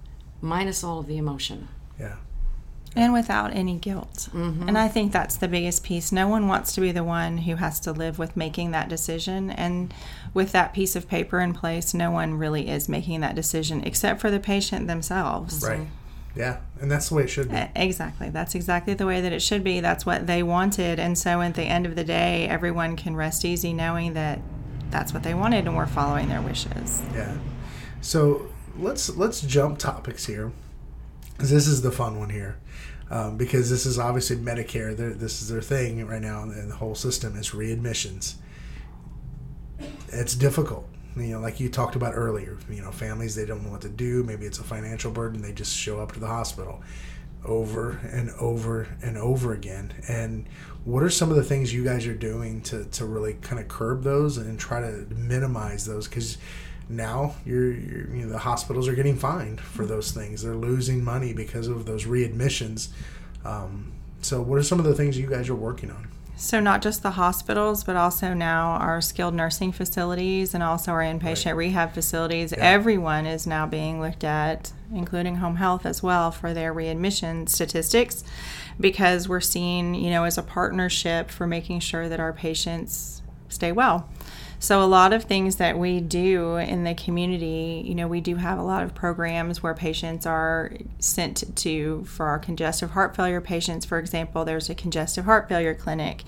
minus 0.41 0.85
all 0.85 0.99
of 0.99 1.07
the 1.07 1.17
emotion. 1.17 1.69
yeah, 1.99 2.17
and 2.97 3.13
without 3.13 3.55
any 3.55 3.77
guilt. 3.77 4.29
Mm-hmm. 4.33 4.69
And 4.69 4.79
I 4.79 4.89
think 4.89 5.13
that's 5.13 5.37
the 5.37 5.49
biggest 5.49 5.83
piece. 5.83 6.13
No 6.13 6.29
one 6.29 6.47
wants 6.47 6.73
to 6.75 6.81
be 6.81 6.93
the 6.93 7.03
one 7.03 7.39
who 7.39 7.57
has 7.57 7.81
to 7.81 7.93
live 7.93 8.19
with 8.19 8.37
making 8.37 8.71
that 8.71 8.89
decision. 8.89 9.51
And 9.51 9.93
with 10.33 10.53
that 10.53 10.73
piece 10.73 10.95
of 10.95 11.09
paper 11.09 11.41
in 11.41 11.55
place, 11.55 11.93
no 11.93 12.11
one 12.11 12.35
really 12.35 12.69
is 12.69 12.89
making 12.89 13.21
that 13.21 13.35
decision 13.35 13.83
except 13.85 14.21
for 14.21 14.31
the 14.31 14.39
patient 14.39 14.87
themselves. 14.87 15.65
right. 15.67 15.81
Mm-hmm. 15.81 15.89
Yeah, 16.37 16.59
and 16.81 16.91
that's 16.91 17.11
the 17.11 17.15
way 17.15 17.25
it 17.25 17.29
should 17.29 17.51
be. 17.51 17.57
Exactly. 17.77 18.29
That's 18.29 18.55
exactly 18.55 18.95
the 18.95 19.07
way 19.07 19.21
that 19.21 19.33
it 19.33 19.41
should 19.41 19.63
be. 19.63 19.81
That's 19.81 20.05
what 20.05 20.27
they 20.27 20.43
wanted. 20.43 20.99
And 20.99 21.17
so 21.17 21.41
at 21.41 21.55
the 21.55 21.63
end 21.63 21.87
of 21.87 21.95
the 21.95 22.05
day, 22.05 22.49
everyone 22.49 22.97
can 22.97 23.15
rest 23.15 23.45
easy 23.45 23.73
knowing 23.73 24.15
that 24.15 24.41
that's 24.91 25.13
what 25.13 25.23
they 25.23 25.35
wanted 25.35 25.67
and 25.67 25.77
we're 25.77 25.87
following 25.87 26.29
their 26.29 26.43
wishes. 26.43 27.03
Yeah. 27.15 27.37
So 28.01 28.47
let's 28.77 29.17
let's 29.17 29.41
jump 29.41 29.79
topics 29.79 30.27
here, 30.27 30.53
this 31.39 31.67
is 31.67 31.83
the 31.83 31.91
fun 31.91 32.19
one 32.19 32.31
here, 32.31 32.59
um, 33.11 33.37
because 33.37 33.71
this 33.71 33.87
is 33.87 33.99
obviously 33.99 34.37
Medicare. 34.37 34.97
They're, 34.97 35.15
this 35.15 35.43
is 35.43 35.49
their 35.49 35.63
thing 35.63 36.05
right 36.07 36.23
now, 36.23 36.43
and 36.43 36.71
the 36.71 36.77
whole 36.77 36.95
system 36.95 37.37
is 37.37 37.51
readmissions. 37.51 38.37
It's 40.09 40.35
difficult. 40.35 40.89
You 41.17 41.35
know, 41.35 41.41
like 41.41 41.61
you 41.61 41.69
talked 41.69 41.97
about 41.97 42.15
earlier, 42.15 42.59
you 42.69 42.83
know, 42.83 42.91
families 42.91 43.35
they 43.35 43.45
don't 43.45 43.65
know 43.65 43.71
what 43.71 43.83
to 43.83 43.89
do. 43.89 44.23
Maybe 44.25 44.47
it's 44.47 44.59
a 44.59 44.65
financial 44.65 45.13
burden. 45.13 45.43
They 45.43 45.53
just 45.53 45.77
show 45.77 46.01
up 46.01 46.13
to 46.13 46.21
the 46.21 46.27
hospital 46.27 46.83
over 47.45 48.01
and 48.11 48.31
over 48.41 48.89
and 49.03 49.19
over 49.19 49.53
again. 49.53 49.93
And 50.09 50.47
what 50.85 51.03
are 51.03 51.11
some 51.11 51.31
of 51.31 51.37
the 51.37 51.45
things 51.45 51.73
you 51.73 51.85
guys 51.85 52.07
are 52.07 52.15
doing 52.15 52.63
to, 52.63 52.85
to 52.85 53.05
really 53.05 53.35
kind 53.35 53.61
of 53.61 53.69
curb 53.69 54.03
those 54.03 54.39
and 54.39 54.59
try 54.59 54.81
to 54.81 55.07
minimize 55.15 55.87
those? 55.87 56.09
Because 56.09 56.39
now 56.89 57.35
you're, 57.45 57.73
you're, 57.73 58.15
you 58.15 58.23
know 58.25 58.29
the 58.29 58.39
hospitals 58.39 58.89
are 58.89 58.95
getting 58.95 59.17
fined 59.17 59.61
for 59.61 59.87
those 59.87 60.13
things. 60.13 60.43
They're 60.43 60.55
losing 60.55 61.03
money 61.03 61.33
because 61.33 61.69
of 61.69 61.87
those 61.87 62.05
readmissions. 62.05 62.89
Um, 63.45 63.93
so, 64.21 64.41
what 64.41 64.59
are 64.59 64.63
some 64.63 64.79
of 64.79 64.85
the 64.85 64.95
things 64.95 65.19
you 65.19 65.29
guys 65.29 65.49
are 65.49 65.55
working 65.55 65.91
on? 65.91 66.09
So, 66.37 66.59
not 66.59 66.83
just 66.83 67.03
the 67.03 67.13
hospitals, 67.13 67.85
but 67.85 67.95
also 67.95 68.35
now 68.35 68.73
our 68.73 69.01
skilled 69.01 69.35
nursing 69.35 69.71
facilities 69.71 70.53
and 70.53 70.63
also 70.63 70.91
our 70.91 71.01
inpatient 71.01 71.47
right. 71.47 71.57
rehab 71.57 71.93
facilities. 71.93 72.53
Yeah. 72.53 72.59
Everyone 72.65 73.25
is 73.25 73.47
now 73.47 73.67
being 73.67 74.01
looked 74.01 74.25
at, 74.25 74.73
including 74.93 75.37
home 75.37 75.57
health 75.57 75.87
as 75.87 76.03
well, 76.03 76.33
for 76.33 76.53
their 76.53 76.73
readmission 76.73 77.47
statistics 77.47 78.25
because 78.81 79.29
we're 79.29 79.41
seen, 79.41 79.95
you 79.95 80.11
know, 80.11 80.25
as 80.25 80.37
a 80.37 80.43
partnership 80.43 81.31
for 81.31 81.47
making 81.47 81.81
sure 81.81 82.09
that 82.09 82.19
our 82.19 82.33
patients 82.33 83.23
stay 83.49 83.71
well. 83.71 84.09
So, 84.65 84.83
a 84.83 84.87
lot 84.87 85.13
of 85.13 85.25
things 85.25 85.57
that 85.57 85.79
we 85.79 86.01
do 86.01 86.57
in 86.57 86.85
the 86.85 86.95
community, 86.95 87.85
you 87.85 87.95
know, 87.95 88.09
we 88.09 88.23
do 88.23 88.37
have 88.37 88.59
a 88.59 88.63
lot 88.63 88.83
of 88.83 88.95
programs 88.95 89.63
where 89.63 89.75
patients 89.75 90.25
are 90.25 90.73
sent 90.99 91.55
to, 91.57 92.05
for 92.05 92.29
our 92.29 92.39
congestive 92.39 92.93
heart 92.93 93.15
failure 93.15 93.43
patients, 93.43 93.85
for 93.85 93.99
example, 93.99 94.43
there's 94.47 94.71
a 94.71 94.75
congestive 94.75 95.27
heart 95.27 95.51
failure 95.51 95.75
clinic. 95.75 96.25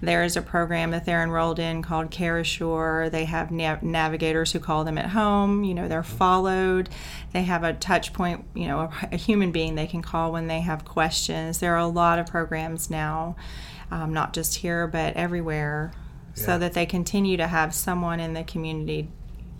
There 0.00 0.24
is 0.24 0.36
a 0.36 0.42
program 0.42 0.90
that 0.90 1.04
they're 1.04 1.22
enrolled 1.22 1.60
in 1.60 1.80
called 1.80 2.10
Care 2.10 2.38
Assure. 2.38 3.08
They 3.08 3.24
have 3.26 3.52
nav- 3.52 3.84
navigators 3.84 4.50
who 4.50 4.58
call 4.58 4.82
them 4.82 4.98
at 4.98 5.10
home. 5.10 5.62
You 5.62 5.74
know, 5.74 5.86
they're 5.86 6.02
followed. 6.02 6.88
They 7.32 7.42
have 7.42 7.62
a 7.62 7.72
touch 7.72 8.12
point, 8.12 8.44
you 8.52 8.66
know, 8.66 8.80
a, 8.80 9.08
a 9.12 9.16
human 9.16 9.52
being 9.52 9.76
they 9.76 9.86
can 9.86 10.02
call 10.02 10.32
when 10.32 10.48
they 10.48 10.62
have 10.62 10.84
questions. 10.84 11.60
There 11.60 11.74
are 11.74 11.78
a 11.78 11.86
lot 11.86 12.18
of 12.18 12.26
programs 12.26 12.90
now, 12.90 13.36
um, 13.92 14.12
not 14.12 14.32
just 14.32 14.56
here, 14.56 14.88
but 14.88 15.14
everywhere 15.14 15.92
so 16.36 16.58
that 16.58 16.74
they 16.74 16.86
continue 16.86 17.36
to 17.36 17.46
have 17.46 17.74
someone 17.74 18.20
in 18.20 18.34
the 18.34 18.44
community 18.44 19.08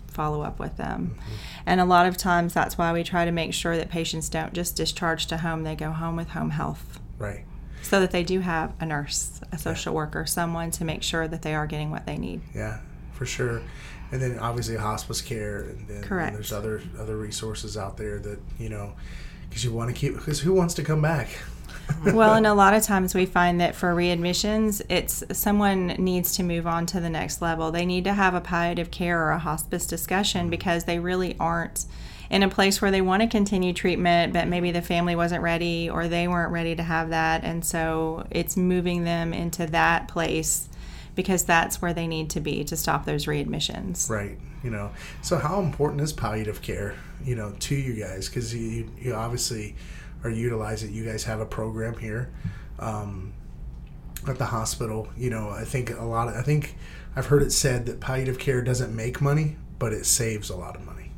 follow 0.07 0.41
up 0.41 0.59
with 0.59 0.77
them. 0.77 1.11
Mm-hmm. 1.13 1.33
And 1.65 1.81
a 1.81 1.85
lot 1.85 2.07
of 2.07 2.17
times 2.17 2.53
that's 2.53 2.77
why 2.77 2.91
we 2.93 3.03
try 3.03 3.25
to 3.25 3.31
make 3.31 3.53
sure 3.53 3.77
that 3.77 3.89
patients 3.89 4.29
don't 4.29 4.53
just 4.53 4.75
discharge 4.75 5.27
to 5.27 5.37
home, 5.37 5.63
they 5.63 5.75
go 5.75 5.91
home 5.91 6.15
with 6.15 6.29
home 6.29 6.51
health. 6.51 6.99
Right. 7.19 7.45
So 7.81 7.99
that 7.99 8.11
they 8.11 8.23
do 8.23 8.39
have 8.39 8.73
a 8.79 8.85
nurse, 8.85 9.41
a 9.51 9.57
social 9.57 9.93
yeah. 9.93 9.97
worker, 9.97 10.25
someone 10.25 10.71
to 10.71 10.85
make 10.85 11.03
sure 11.03 11.27
that 11.27 11.41
they 11.41 11.53
are 11.53 11.67
getting 11.67 11.91
what 11.91 12.05
they 12.05 12.17
need. 12.17 12.41
Yeah, 12.53 12.79
for 13.13 13.25
sure. 13.25 13.61
And 14.11 14.21
then 14.21 14.39
obviously 14.39 14.75
hospice 14.75 15.21
care, 15.21 15.61
and 15.61 15.87
then 15.87 16.01
Correct. 16.01 16.29
And 16.29 16.37
there's 16.37 16.53
other 16.53 16.81
other 16.97 17.17
resources 17.17 17.77
out 17.77 17.97
there 17.97 18.19
that 18.19 18.39
you 18.57 18.69
know, 18.69 18.93
because 19.47 19.63
you 19.63 19.71
want 19.73 19.93
to 19.93 19.95
keep 19.95 20.15
because 20.15 20.39
who 20.39 20.53
wants 20.53 20.73
to 20.75 20.83
come 20.83 21.01
back? 21.01 21.29
Well, 22.05 22.33
and 22.33 22.47
a 22.47 22.53
lot 22.53 22.73
of 22.73 22.83
times 22.83 23.15
we 23.15 23.25
find 23.25 23.61
that 23.61 23.75
for 23.75 23.93
readmissions, 23.93 24.81
it's 24.89 25.23
someone 25.31 25.87
needs 25.87 26.35
to 26.35 26.43
move 26.43 26.67
on 26.67 26.85
to 26.87 26.99
the 26.99 27.09
next 27.09 27.41
level. 27.41 27.71
They 27.71 27.85
need 27.85 28.03
to 28.05 28.13
have 28.13 28.33
a 28.33 28.41
palliative 28.41 28.91
care 28.91 29.21
or 29.21 29.31
a 29.31 29.39
hospice 29.39 29.85
discussion 29.85 30.41
mm-hmm. 30.41 30.49
because 30.49 30.83
they 30.83 30.99
really 30.99 31.35
aren't 31.39 31.85
in 32.29 32.43
a 32.43 32.49
place 32.49 32.81
where 32.81 32.91
they 32.91 33.01
want 33.01 33.21
to 33.21 33.27
continue 33.27 33.73
treatment, 33.73 34.33
but 34.33 34.47
maybe 34.47 34.71
the 34.71 34.81
family 34.81 35.15
wasn't 35.15 35.41
ready 35.41 35.89
or 35.89 36.07
they 36.07 36.27
weren't 36.27 36.51
ready 36.51 36.75
to 36.75 36.83
have 36.83 37.09
that. 37.09 37.43
And 37.43 37.63
so 37.63 38.27
it's 38.31 38.57
moving 38.57 39.03
them 39.03 39.33
into 39.33 39.65
that 39.67 40.07
place 40.07 40.67
because 41.15 41.45
that's 41.45 41.81
where 41.81 41.93
they 41.93 42.05
need 42.05 42.29
to 42.31 42.39
be 42.39 42.63
to 42.65 42.75
stop 42.75 43.05
those 43.05 43.25
readmissions. 43.25 44.09
Right. 44.09 44.37
You 44.63 44.71
know, 44.71 44.91
so 45.21 45.37
how 45.37 45.61
important 45.61 46.01
is 46.01 46.11
palliative 46.11 46.61
care, 46.61 46.95
you 47.23 47.35
know, 47.35 47.53
to 47.59 47.75
you 47.75 47.93
guys? 47.93 48.27
Because 48.27 48.53
you, 48.53 48.89
you 48.99 49.13
obviously 49.13 49.75
or 50.23 50.29
utilize 50.29 50.83
it. 50.83 50.91
You 50.91 51.05
guys 51.05 51.23
have 51.25 51.39
a 51.39 51.45
program 51.45 51.97
here 51.97 52.29
um, 52.79 53.33
at 54.27 54.37
the 54.37 54.45
hospital. 54.45 55.07
You 55.17 55.29
know, 55.29 55.49
I 55.49 55.63
think 55.63 55.91
a 55.91 56.03
lot. 56.03 56.27
Of, 56.27 56.35
I 56.35 56.41
think 56.41 56.75
I've 57.15 57.27
heard 57.27 57.41
it 57.41 57.51
said 57.51 57.85
that 57.85 57.99
palliative 57.99 58.39
care 58.39 58.61
doesn't 58.61 58.95
make 58.95 59.21
money, 59.21 59.57
but 59.79 59.93
it 59.93 60.05
saves 60.05 60.49
a 60.49 60.55
lot 60.55 60.75
of 60.75 60.85
money. 60.85 61.11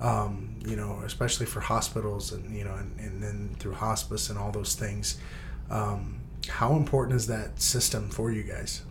Um, 0.00 0.56
you 0.66 0.76
know, 0.76 1.02
especially 1.04 1.46
for 1.46 1.60
hospitals 1.60 2.32
and 2.32 2.56
you 2.56 2.64
know, 2.64 2.74
and, 2.74 2.98
and 2.98 3.22
then 3.22 3.56
through 3.58 3.74
hospice 3.74 4.30
and 4.30 4.38
all 4.38 4.50
those 4.50 4.74
things. 4.74 5.18
Um, 5.70 6.20
how 6.48 6.74
important 6.74 7.16
is 7.16 7.28
that 7.28 7.60
system 7.60 8.10
for 8.10 8.32
you 8.32 8.42
guys? 8.42 8.82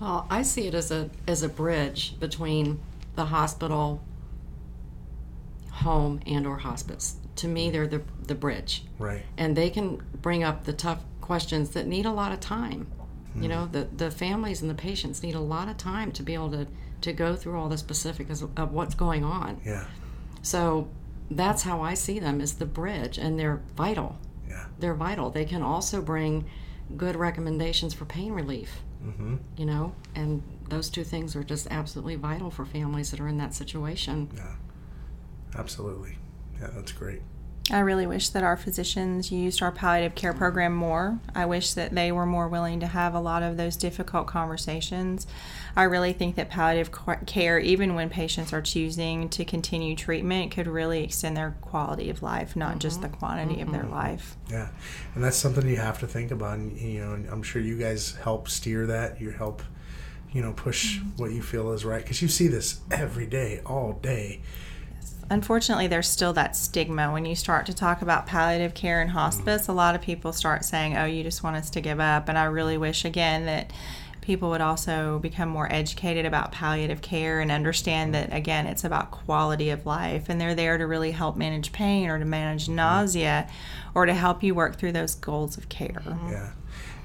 Well, 0.00 0.26
I 0.28 0.42
see 0.42 0.66
it 0.66 0.74
as 0.74 0.90
a 0.90 1.10
as 1.28 1.42
a 1.42 1.48
bridge 1.48 2.18
between 2.18 2.80
the 3.14 3.26
hospital, 3.26 4.02
home, 5.70 6.20
and 6.26 6.46
or 6.46 6.58
hospice 6.58 7.16
to 7.36 7.48
me 7.48 7.70
they're 7.70 7.86
the 7.86 8.02
the 8.26 8.34
bridge. 8.34 8.84
Right. 8.98 9.22
And 9.36 9.56
they 9.56 9.70
can 9.70 10.02
bring 10.20 10.42
up 10.42 10.64
the 10.64 10.72
tough 10.72 11.00
questions 11.20 11.70
that 11.70 11.86
need 11.86 12.06
a 12.06 12.12
lot 12.12 12.32
of 12.32 12.40
time. 12.40 12.86
Mm-hmm. 13.30 13.42
you 13.42 13.48
know 13.48 13.66
the 13.66 13.88
the 13.96 14.10
families 14.12 14.62
and 14.62 14.70
the 14.70 14.76
patients 14.76 15.20
need 15.22 15.34
a 15.34 15.40
lot 15.40 15.68
of 15.68 15.76
time 15.76 16.12
to 16.12 16.22
be 16.22 16.34
able 16.34 16.52
to 16.52 16.68
to 17.00 17.12
go 17.12 17.34
through 17.34 17.58
all 17.58 17.68
the 17.68 17.78
specifics 17.78 18.42
of 18.42 18.72
what's 18.72 18.94
going 18.94 19.24
on. 19.24 19.60
Yeah. 19.64 19.84
So 20.42 20.88
that's 21.30 21.62
how 21.62 21.80
i 21.80 21.94
see 21.94 22.18
them 22.18 22.40
as 22.40 22.54
the 22.54 22.66
bridge 22.66 23.18
and 23.18 23.38
they're 23.38 23.62
vital. 23.76 24.18
Yeah. 24.48 24.66
They're 24.78 24.94
vital. 24.94 25.30
They 25.30 25.44
can 25.44 25.62
also 25.62 26.02
bring 26.02 26.44
good 26.96 27.16
recommendations 27.16 27.94
for 27.94 28.04
pain 28.04 28.32
relief 28.32 28.82
mm-hmm. 29.06 29.36
you 29.56 29.66
know? 29.66 29.94
And 30.14 30.42
those 30.68 30.88
two 30.88 31.04
things 31.04 31.36
are 31.36 31.44
just 31.44 31.66
absolutely 31.70 32.16
vital 32.16 32.50
for 32.50 32.64
families 32.64 33.10
that 33.10 33.20
are 33.20 33.28
in 33.28 33.38
that 33.38 33.54
situation. 33.54 34.30
Yeah. 34.34 34.54
Absolutely 35.56 36.18
yeah, 36.60 36.68
that's 36.74 36.92
great. 36.92 37.22
I 37.70 37.78
really 37.78 38.06
wish 38.06 38.28
that 38.30 38.42
our 38.42 38.58
physicians 38.58 39.32
used 39.32 39.62
our 39.62 39.72
palliative 39.72 40.14
care 40.14 40.34
program 40.34 40.74
more. 40.74 41.18
I 41.34 41.46
wish 41.46 41.72
that 41.74 41.94
they 41.94 42.12
were 42.12 42.26
more 42.26 42.46
willing 42.46 42.80
to 42.80 42.86
have 42.86 43.14
a 43.14 43.20
lot 43.20 43.42
of 43.42 43.56
those 43.56 43.76
difficult 43.76 44.26
conversations. 44.26 45.26
I 45.74 45.84
really 45.84 46.12
think 46.12 46.36
that 46.36 46.50
palliative 46.50 46.90
care, 47.24 47.58
even 47.58 47.94
when 47.94 48.10
patients 48.10 48.52
are 48.52 48.60
choosing 48.60 49.30
to 49.30 49.46
continue 49.46 49.96
treatment, 49.96 50.52
could 50.52 50.66
really 50.66 51.04
extend 51.04 51.38
their 51.38 51.56
quality 51.62 52.10
of 52.10 52.22
life, 52.22 52.54
not 52.54 52.72
mm-hmm. 52.72 52.78
just 52.80 53.00
the 53.00 53.08
quantity 53.08 53.54
mm-hmm. 53.54 53.62
of 53.62 53.72
their 53.72 53.84
mm-hmm. 53.84 53.94
life. 53.94 54.36
Yeah, 54.50 54.68
and 55.14 55.24
that's 55.24 55.38
something 55.38 55.66
you 55.66 55.76
have 55.76 56.00
to 56.00 56.06
think 56.06 56.32
about. 56.32 56.58
And, 56.58 56.78
you 56.78 57.00
know, 57.00 57.30
I'm 57.32 57.42
sure 57.42 57.62
you 57.62 57.78
guys 57.78 58.14
help 58.16 58.48
steer 58.50 58.86
that. 58.88 59.22
You 59.22 59.30
help, 59.30 59.62
you 60.32 60.42
know, 60.42 60.52
push 60.52 60.98
mm-hmm. 60.98 61.16
what 61.16 61.32
you 61.32 61.40
feel 61.40 61.72
is 61.72 61.82
right 61.82 62.02
because 62.02 62.20
you 62.20 62.28
see 62.28 62.48
this 62.48 62.80
every 62.90 63.26
day, 63.26 63.62
all 63.64 63.94
day 63.94 64.42
unfortunately 65.30 65.86
there's 65.86 66.08
still 66.08 66.32
that 66.34 66.56
stigma. 66.56 67.12
When 67.12 67.24
you 67.24 67.34
start 67.34 67.66
to 67.66 67.74
talk 67.74 68.02
about 68.02 68.26
palliative 68.26 68.74
care 68.74 69.00
and 69.00 69.10
hospice 69.10 69.68
a 69.68 69.72
lot 69.72 69.94
of 69.94 70.02
people 70.02 70.32
start 70.32 70.64
saying 70.64 70.96
oh 70.96 71.04
you 71.04 71.22
just 71.22 71.42
want 71.42 71.56
us 71.56 71.70
to 71.70 71.80
give 71.80 72.00
up. 72.00 72.28
And 72.28 72.38
i 72.38 72.44
really 72.44 72.78
wish 72.78 73.04
again 73.04 73.46
that 73.46 73.72
people 74.20 74.48
would 74.50 74.60
also 74.60 75.18
become 75.18 75.50
more 75.50 75.70
educated 75.70 76.24
about 76.24 76.50
palliative 76.50 77.02
care 77.02 77.40
and 77.40 77.52
understand 77.52 78.14
that 78.14 78.32
again 78.32 78.66
it's 78.66 78.84
about 78.84 79.10
quality 79.10 79.70
of 79.70 79.86
life. 79.86 80.28
And 80.28 80.40
they're 80.40 80.54
there 80.54 80.78
to 80.78 80.86
really 80.86 81.10
help 81.10 81.36
manage 81.36 81.72
pain 81.72 82.08
or 82.08 82.18
to 82.18 82.24
manage 82.24 82.64
mm-hmm. 82.64 82.76
nausea 82.76 83.48
or 83.94 84.06
to 84.06 84.14
help 84.14 84.42
you 84.42 84.54
work 84.54 84.76
through 84.76 84.92
those 84.92 85.14
goals 85.14 85.56
of 85.56 85.68
care. 85.68 86.02
Yeah. 86.28 86.50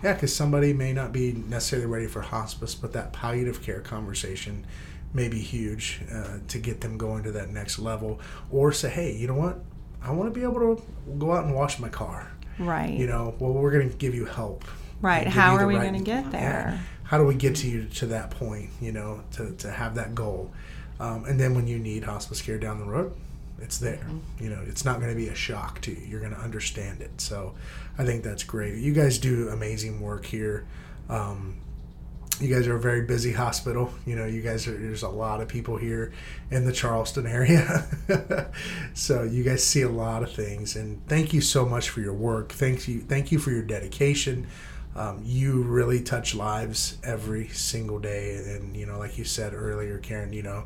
Yeah 0.03 0.13
because 0.13 0.33
somebody 0.33 0.71
may 0.71 0.93
not 0.93 1.11
be 1.11 1.33
necessarily 1.33 1.85
ready 1.85 2.07
for 2.07 2.21
hospice 2.21 2.73
but 2.73 2.93
that 2.93 3.11
palliative 3.11 3.61
care 3.61 3.81
conversation 3.81 4.65
may 5.13 5.27
be 5.27 5.39
huge 5.39 6.01
uh, 6.13 6.37
to 6.47 6.59
get 6.59 6.81
them 6.81 6.97
going 6.97 7.23
to 7.23 7.31
that 7.31 7.49
next 7.49 7.79
level 7.79 8.19
or 8.51 8.71
say 8.71 8.89
hey 8.89 9.15
you 9.15 9.27
know 9.27 9.35
what? 9.35 9.59
I 10.01 10.11
want 10.11 10.33
to 10.33 10.39
be 10.39 10.45
able 10.45 10.75
to 10.75 10.83
go 11.17 11.33
out 11.33 11.43
and 11.43 11.53
wash 11.53 11.77
my 11.77 11.89
car. 11.89 12.31
Right. 12.57 12.93
You 12.93 13.07
know 13.07 13.35
well 13.39 13.53
we're 13.53 13.71
going 13.71 13.89
to 13.89 13.97
give 13.97 14.15
you 14.15 14.25
help. 14.25 14.65
Right. 15.01 15.27
How 15.27 15.55
are 15.55 15.65
we 15.65 15.75
right, 15.75 15.83
going 15.89 15.97
to 15.97 16.03
get 16.03 16.31
there? 16.31 16.41
Yeah. 16.41 16.77
how 17.03 17.17
do 17.17 17.23
we 17.23 17.35
get 17.35 17.55
to 17.57 17.69
you 17.69 17.85
to 17.85 18.07
that 18.07 18.31
point 18.31 18.69
you 18.81 18.91
know 18.91 19.23
to, 19.33 19.51
to 19.57 19.71
have 19.71 19.95
that 19.95 20.15
goal? 20.15 20.51
Um, 20.99 21.23
and 21.25 21.39
then 21.39 21.55
when 21.55 21.67
you 21.67 21.79
need 21.79 22.03
hospice 22.03 22.41
care 22.41 22.57
down 22.57 22.79
the 22.79 22.85
road 22.85 23.15
it's 23.61 23.77
there. 23.77 23.97
Mm-hmm. 23.97 24.43
you 24.43 24.49
know 24.49 24.61
it's 24.67 24.85
not 24.85 24.99
going 24.99 25.09
to 25.09 25.15
be 25.15 25.27
a 25.27 25.35
shock 25.35 25.81
to 25.81 25.91
you. 25.91 26.05
You're 26.07 26.19
going 26.19 26.33
to 26.33 26.39
understand 26.39 27.01
it. 27.01 27.21
So 27.21 27.55
i 27.97 28.05
think 28.05 28.23
that's 28.23 28.43
great. 28.43 28.75
You 28.75 28.93
guys 28.93 29.17
do 29.17 29.49
amazing 29.49 30.01
work 30.01 30.25
here. 30.25 30.65
Um, 31.09 31.57
you 32.39 32.53
guys 32.53 32.67
are 32.67 32.75
a 32.75 32.79
very 32.79 33.01
busy 33.01 33.33
hospital. 33.33 33.91
You 34.05 34.15
know, 34.15 34.25
you 34.25 34.41
guys 34.41 34.67
are 34.67 34.77
there's 34.77 35.03
a 35.03 35.09
lot 35.09 35.41
of 35.41 35.47
people 35.47 35.77
here 35.77 36.11
in 36.51 36.65
the 36.65 36.71
Charleston 36.71 37.27
area, 37.27 37.85
so 38.93 39.23
you 39.23 39.43
guys 39.43 39.63
see 39.63 39.81
a 39.81 39.89
lot 39.89 40.23
of 40.23 40.31
things. 40.31 40.75
And 40.75 41.05
thank 41.07 41.33
you 41.33 41.41
so 41.41 41.65
much 41.65 41.89
for 41.89 42.01
your 42.01 42.13
work. 42.13 42.51
Thank 42.53 42.87
you, 42.87 43.01
thank 43.01 43.31
you 43.31 43.39
for 43.39 43.51
your 43.51 43.63
dedication. 43.63 44.47
Um, 44.95 45.21
you 45.23 45.61
really 45.61 46.01
touch 46.01 46.33
lives 46.33 46.97
every 47.03 47.47
single 47.49 47.99
day, 47.99 48.37
and 48.37 48.75
you 48.75 48.85
know, 48.85 48.99
like 48.99 49.17
you 49.17 49.23
said 49.23 49.53
earlier, 49.53 49.97
Karen, 49.97 50.33
you 50.33 50.43
know, 50.43 50.65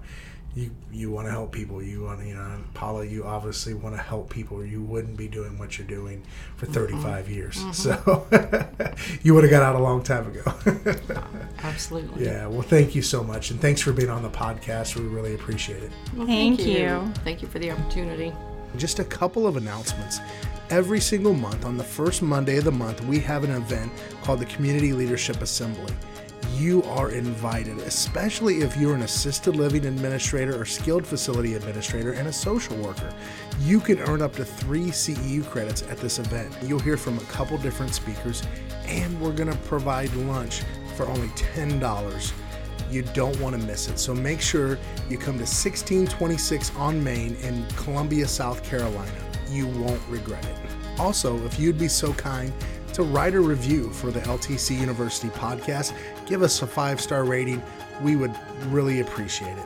you 0.55 0.69
you 0.91 1.09
want 1.09 1.27
to 1.27 1.31
help 1.31 1.51
people. 1.51 1.81
You 1.81 2.03
want 2.03 2.19
to, 2.19 2.27
you 2.27 2.35
know, 2.35 2.57
Paula, 2.73 3.05
you 3.05 3.23
obviously 3.23 3.73
want 3.73 3.95
to 3.95 4.01
help 4.01 4.29
people. 4.29 4.63
You 4.63 4.83
wouldn't 4.83 5.17
be 5.17 5.27
doing 5.27 5.57
what 5.57 5.77
you're 5.77 5.87
doing 5.87 6.23
for 6.57 6.67
35 6.67 7.29
years. 7.29 7.63
So 7.75 8.27
you 9.23 9.33
would 9.33 9.43
have 9.43 9.51
got 9.51 9.63
out 9.63 9.75
a 9.75 9.79
long 9.79 10.03
time 10.03 10.27
ago. 10.27 10.43
Absolutely. 11.63 12.25
yeah. 12.25 12.45
Well, 12.45 12.61
thank 12.61 12.93
you 12.93 13.01
so 13.01 13.23
much, 13.23 13.49
and 13.51 13.59
thanks 13.59 13.81
for 13.81 13.91
being 13.93 14.09
on 14.09 14.21
the 14.21 14.29
podcast. 14.29 14.95
We 14.95 15.03
really 15.05 15.33
appreciate 15.33 15.81
it. 15.81 15.91
Well, 16.15 16.27
Thank 16.27 16.61
you. 16.65 17.11
Thank 17.23 17.41
you 17.41 17.47
for 17.47 17.59
the 17.59 17.71
opportunity. 17.71 18.31
Just 18.77 18.99
a 18.99 19.03
couple 19.03 19.47
of 19.47 19.57
announcements. 19.57 20.19
Every 20.69 20.99
single 20.99 21.33
month, 21.33 21.65
on 21.65 21.77
the 21.77 21.83
first 21.83 22.21
Monday 22.21 22.57
of 22.57 22.63
the 22.63 22.71
month, 22.71 23.03
we 23.05 23.19
have 23.19 23.43
an 23.43 23.51
event 23.51 23.91
called 24.23 24.39
the 24.39 24.45
Community 24.45 24.93
Leadership 24.93 25.41
Assembly. 25.41 25.93
You 26.53 26.83
are 26.83 27.09
invited, 27.09 27.79
especially 27.79 28.61
if 28.61 28.77
you're 28.77 28.93
an 28.93 29.01
assisted 29.01 29.55
living 29.55 29.85
administrator 29.85 30.59
or 30.59 30.65
skilled 30.65 31.05
facility 31.05 31.55
administrator 31.55 32.13
and 32.13 32.27
a 32.27 32.33
social 32.33 32.77
worker. 32.77 33.11
You 33.61 33.79
can 33.79 33.99
earn 34.01 34.21
up 34.21 34.33
to 34.35 34.45
three 34.45 34.87
CEU 34.87 35.49
credits 35.49 35.81
at 35.83 35.97
this 35.97 36.19
event. 36.19 36.55
You'll 36.61 36.79
hear 36.79 36.95
from 36.95 37.17
a 37.17 37.21
couple 37.21 37.57
different 37.57 37.95
speakers, 37.95 38.43
and 38.85 39.19
we're 39.19 39.33
going 39.33 39.51
to 39.51 39.57
provide 39.59 40.13
lunch 40.15 40.61
for 40.95 41.07
only 41.07 41.29
$10. 41.29 42.33
You 42.91 43.01
don't 43.01 43.39
want 43.39 43.59
to 43.59 43.65
miss 43.65 43.89
it. 43.89 43.97
So 43.97 44.13
make 44.13 44.39
sure 44.39 44.77
you 45.09 45.17
come 45.17 45.37
to 45.37 45.45
1626 45.45 46.75
on 46.75 47.03
Main 47.03 47.35
in 47.37 47.65
Columbia, 47.77 48.27
South 48.27 48.63
Carolina. 48.63 49.11
You 49.49 49.67
won't 49.67 50.01
regret 50.07 50.45
it. 50.45 50.99
Also, 50.99 51.43
if 51.45 51.59
you'd 51.59 51.79
be 51.79 51.87
so 51.87 52.13
kind 52.13 52.53
to 52.93 53.01
write 53.01 53.33
a 53.33 53.41
review 53.41 53.89
for 53.89 54.11
the 54.11 54.19
LTC 54.21 54.79
University 54.79 55.29
podcast, 55.29 55.93
give 56.25 56.41
us 56.41 56.61
a 56.61 56.67
five 56.67 56.99
star 57.01 57.23
rating. 57.23 57.61
We 58.01 58.15
would 58.15 58.35
really 58.67 59.01
appreciate 59.01 59.57
it. 59.57 59.65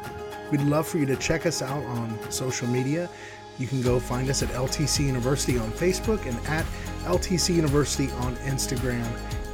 We'd 0.52 0.62
love 0.62 0.88
for 0.88 0.98
you 0.98 1.06
to 1.08 1.16
check 1.16 1.46
us 1.46 1.62
out 1.62 1.84
on 1.86 2.18
social 2.32 2.68
media. 2.68 3.10
You 3.58 3.68
can 3.68 3.82
go 3.82 4.00
find 4.00 4.30
us 4.30 4.44
at 4.44 4.50
LTC 4.50 5.06
University 5.06 5.58
on 5.58 5.72
Facebook 5.72 6.26
and 6.26 6.38
at 6.48 6.66
LTC 7.04 7.56
University 7.56 8.12
on 8.14 8.36
Instagram 8.38 9.08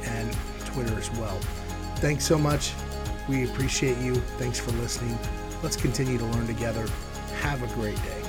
and 0.04 0.32
Twitter 0.66 0.96
as 0.98 1.10
well. 1.12 1.38
Thanks 1.96 2.24
so 2.24 2.38
much. 2.38 2.72
We 3.28 3.44
appreciate 3.44 3.98
you. 3.98 4.14
Thanks 4.38 4.60
for 4.60 4.72
listening. 4.72 5.18
Let's 5.62 5.76
continue 5.76 6.18
to 6.18 6.24
learn 6.26 6.46
together. 6.46 6.86
Have 7.40 7.62
a 7.62 7.74
great 7.74 7.96
day. 7.96 8.23